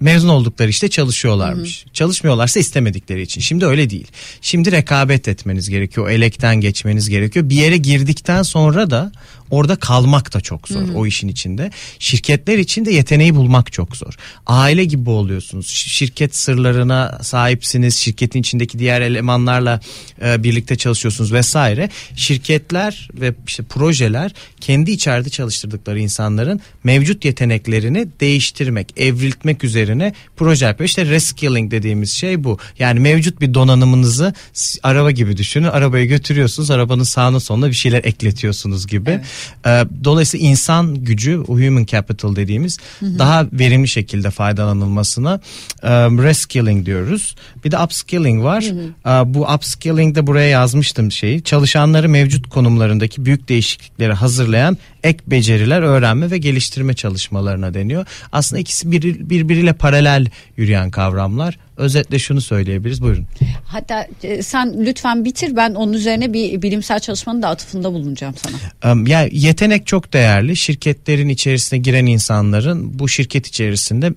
mezun 0.00 0.28
oldukları 0.28 0.68
işte 0.68 0.88
çalışıyorlarmış. 0.88 1.84
Hı 1.84 1.88
hı. 1.88 1.92
Çalışmıyorlarsa 1.92 2.60
istemedikleri 2.60 3.22
için. 3.22 3.40
Şimdi 3.40 3.66
öyle 3.66 3.90
değil. 3.90 4.06
Şimdi 4.40 4.72
rekabet 4.72 5.28
etmeniz 5.28 5.68
gerekiyor. 5.68 6.10
Elekten 6.10 6.56
geçmeniz 6.56 7.08
gerekiyor. 7.08 7.48
Bir 7.48 7.56
yere 7.56 7.76
girdikten 7.76 8.42
sonra 8.42 8.90
da 8.90 9.12
orada 9.50 9.76
kalmak 9.76 10.34
da 10.34 10.40
çok 10.40 10.68
zor 10.68 10.80
hı 10.80 10.84
hı. 10.84 10.96
o 10.98 11.06
işin 11.06 11.28
içinde. 11.28 11.70
Şirketler 11.98 12.58
için 12.58 12.84
de 12.84 12.90
yeteneği 12.90 13.34
bulmak 13.34 13.72
çok 13.72 13.96
zor. 13.96 14.14
Aile 14.46 14.84
gibi 14.84 15.10
oluyorsunuz. 15.10 15.68
Şirket 15.68 16.36
sırlarına 16.36 17.18
sahipsiniz. 17.22 17.96
Şirketin 17.96 18.40
içindeki 18.40 18.78
diğer 18.78 19.00
elemanlarla 19.00 19.80
e, 20.22 20.42
birlikte 20.42 20.76
çalışıyorsunuz 20.76 21.32
vesaire. 21.32 21.90
Şirketler 22.16 23.08
ve 23.14 23.34
işte 23.46 23.62
projeler 23.62 24.32
kendi 24.60 24.90
içeride 24.90 25.30
çalıştırdıkları 25.30 26.00
insanların 26.00 26.60
mevcut 26.84 27.24
yeteneklerini 27.24 28.08
değiştirmek, 28.20 28.92
evriltmek 28.96 29.64
üzerine 29.64 30.12
proje 30.36 30.66
yapıyor. 30.66 30.88
İşte 30.88 31.04
reskilling 31.04 31.70
dediğimiz 31.70 32.12
şey 32.12 32.44
bu. 32.44 32.58
Yani 32.78 33.00
mevcut 33.00 33.40
bir 33.40 33.54
donanımınızı 33.54 34.34
araba 34.82 35.10
gibi 35.10 35.36
düşünün. 35.36 35.66
Arabaya 35.66 36.04
götürüyorsunuz. 36.04 36.70
Arabanın 36.70 37.02
sağına 37.02 37.40
soluna 37.40 37.68
bir 37.68 37.74
şeyler 37.74 38.04
ekletiyorsunuz 38.04 38.86
gibi. 38.86 39.10
Evet. 39.10 39.24
Ee, 39.66 39.84
dolayısıyla 40.04 40.48
insan 40.48 40.94
gücü, 40.94 41.36
human 41.36 41.84
capital 41.84 42.36
dediğimiz 42.36 42.78
hı 43.00 43.06
hı. 43.06 43.18
daha 43.18 43.46
verimli 43.52 43.88
şekilde 43.88 44.30
faydalanılmasına 44.30 45.40
e, 45.82 45.90
reskilling 45.90 46.86
diyoruz. 46.86 47.36
Bir 47.64 47.70
de 47.70 47.78
upskilling 47.78 48.44
var. 48.44 48.64
Hı 48.64 49.10
hı. 49.10 49.22
E, 49.22 49.34
bu 49.34 49.46
upskilling 49.54 50.16
de 50.16 50.26
buraya 50.26 50.48
yazmıştım 50.48 51.12
şeyi. 51.12 51.42
Çalışanları 51.42 52.08
mevcut 52.08 52.48
konumlarındaki 52.48 53.24
büyük 53.24 53.48
değişiklikleri 53.48 54.12
hazırlayan 54.12 54.78
ek 55.02 55.18
beceriler 55.26 55.82
öğrenme 55.82 56.30
ve 56.30 56.38
geliştirme 56.38 56.94
çalışmalarına 56.94 57.74
deniyor. 57.74 58.06
Aslında 58.32 58.60
ikisi 58.60 58.92
bir, 58.92 59.30
birbiriyle 59.30 59.72
paralel 59.72 60.26
yürüyen 60.56 60.90
kavramlar. 60.90 61.58
Özetle 61.78 62.18
şunu 62.18 62.40
söyleyebiliriz. 62.40 63.02
Buyurun. 63.02 63.26
Hatta 63.64 64.06
e, 64.22 64.42
sen 64.42 64.86
lütfen 64.86 65.24
bitir 65.24 65.56
ben 65.56 65.74
onun 65.74 65.92
üzerine 65.92 66.32
bir 66.32 66.62
bilimsel 66.62 67.00
çalışmanın 67.00 67.42
da 67.42 67.48
atıfında 67.48 67.92
bulunacağım 67.92 68.34
sana. 68.36 68.92
Um, 68.92 69.06
yani 69.06 69.28
yetenek 69.32 69.86
çok 69.86 70.12
değerli. 70.12 70.56
Şirketlerin 70.56 71.28
içerisine 71.28 71.78
giren 71.78 72.06
insanların 72.06 72.98
bu 72.98 73.08
şirket 73.08 73.46
içerisinde 73.46 74.12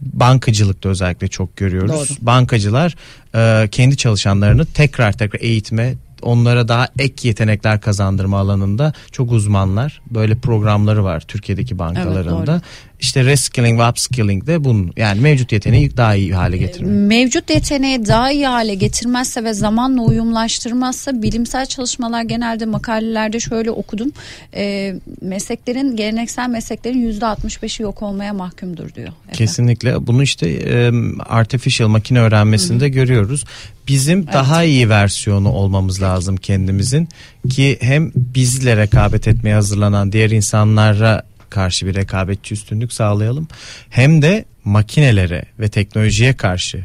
bankacılıkta 0.00 0.88
özellikle 0.88 1.28
çok 1.28 1.56
görüyoruz. 1.56 1.90
Doğru. 1.90 2.26
Bankacılar 2.26 2.96
e, 3.34 3.68
kendi 3.68 3.96
çalışanlarını 3.96 4.66
tekrar 4.66 5.12
tekrar 5.12 5.40
eğitme, 5.40 5.94
onlara 6.22 6.68
daha 6.68 6.88
ek 6.98 7.28
yetenekler 7.28 7.80
kazandırma 7.80 8.38
alanında 8.38 8.92
çok 9.12 9.32
uzmanlar. 9.32 10.00
Böyle 10.10 10.34
programları 10.34 11.04
var 11.04 11.20
Türkiye'deki 11.20 11.78
bankalarında. 11.78 12.52
Evet, 12.52 12.62
işte 13.00 13.24
reskilling 13.24 13.80
ve 13.80 13.88
upskilling 13.88 14.46
de 14.46 14.64
bunun 14.64 14.92
yani 14.96 15.20
mevcut 15.20 15.52
yeteneği 15.52 15.96
daha 15.96 16.14
iyi 16.14 16.34
hale 16.34 16.56
getirmek. 16.56 17.08
Mevcut 17.08 17.50
yeteneği 17.50 18.06
daha 18.06 18.32
iyi 18.32 18.46
hale 18.46 18.74
getirmezse 18.74 19.44
ve 19.44 19.54
zamanla 19.54 20.02
uyumlaştırmazsa 20.02 21.22
bilimsel 21.22 21.66
çalışmalar 21.66 22.22
genelde 22.22 22.66
makalelerde 22.66 23.40
şöyle 23.40 23.70
okudum. 23.70 24.12
E, 24.54 24.94
mesleklerin 25.20 25.96
geleneksel 25.96 26.48
mesleklerin 26.48 26.98
yüzde 26.98 27.24
65'i 27.24 27.82
yok 27.82 28.02
olmaya 28.02 28.32
mahkumdur 28.32 28.94
diyor. 28.94 29.08
Efendim. 29.08 29.32
Kesinlikle 29.32 30.06
bunu 30.06 30.22
işte 30.22 30.48
e, 30.48 30.92
artificial 31.28 31.88
makine 31.88 32.20
öğrenmesinde 32.20 32.84
Hı-hı. 32.84 32.92
görüyoruz. 32.92 33.44
Bizim 33.88 34.18
evet. 34.18 34.32
daha 34.32 34.64
iyi 34.64 34.88
versiyonu 34.88 35.52
olmamız 35.52 36.02
lazım 36.02 36.36
kendimizin 36.36 37.08
ki 37.50 37.78
hem 37.80 38.12
bizle 38.14 38.76
rekabet 38.76 39.28
etmeye 39.28 39.54
hazırlanan 39.54 40.12
diğer 40.12 40.30
insanlara 40.30 41.27
karşı 41.50 41.86
bir 41.86 41.94
rekabetçi 41.94 42.54
üstünlük 42.54 42.92
sağlayalım. 42.92 43.48
Hem 43.90 44.22
de 44.22 44.44
makinelere 44.64 45.44
ve 45.58 45.68
teknolojiye 45.68 46.36
karşı 46.36 46.84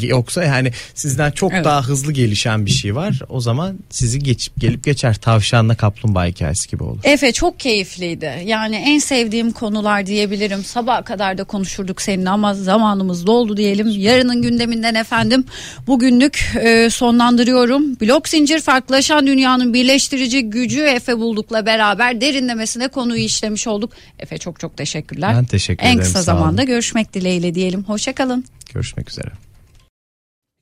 yoksa 0.00 0.44
yani 0.44 0.72
sizden 0.94 1.30
çok 1.30 1.52
evet. 1.52 1.64
daha 1.64 1.82
hızlı 1.82 2.12
gelişen 2.12 2.66
bir 2.66 2.70
şey 2.70 2.94
var. 2.94 3.20
O 3.28 3.40
zaman 3.40 3.78
sizi 3.90 4.18
geçip 4.18 4.60
gelip 4.60 4.84
geçer 4.84 5.14
tavşanla 5.14 5.74
kaplumbağa 5.74 6.26
hikayesi 6.26 6.70
gibi 6.70 6.82
olur. 6.82 7.00
Efe 7.04 7.32
çok 7.32 7.60
keyifliydi. 7.60 8.42
Yani 8.44 8.76
en 8.76 8.98
sevdiğim 8.98 9.52
konular 9.52 10.06
diyebilirim. 10.06 10.64
Sabah 10.64 11.04
kadar 11.04 11.38
da 11.38 11.44
konuşurduk 11.44 12.02
seninle 12.02 12.30
ama 12.30 12.54
zamanımız 12.54 13.26
doldu 13.26 13.56
diyelim. 13.56 13.88
Yarının 13.88 14.42
gündeminden 14.42 14.94
efendim 14.94 15.44
bugünlük 15.86 16.52
e, 16.62 16.90
sonlandırıyorum. 16.90 18.00
Blok 18.00 18.28
zincir 18.28 18.60
farklılaşan 18.60 19.26
dünyanın 19.26 19.74
birleştirici 19.74 20.50
gücü 20.50 20.80
Efe 20.80 21.18
buldukla 21.18 21.66
beraber 21.66 22.20
derinlemesine 22.20 22.88
konuyu 22.88 23.22
işlemiş 23.22 23.66
olduk. 23.66 23.92
Efe 24.18 24.38
çok 24.38 24.60
çok 24.60 24.76
teşekkürler. 24.76 25.34
Ben 25.36 25.44
teşekkür 25.44 25.84
ederim. 25.84 25.98
En 25.98 26.04
kısa 26.04 26.22
zamanda 26.22 26.62
görüşmek 26.62 27.14
dileğiyle 27.14 27.54
diyelim. 27.54 27.84
Hoşçakalın. 27.84 28.44
Görüşmek 28.74 29.10
üzere. 29.10 29.45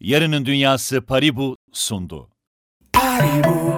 Yarının 0.04 0.46
Dünyası 0.46 1.02
Paribu 1.02 1.56
sundu. 1.72 2.28
Paribu. 2.92 3.63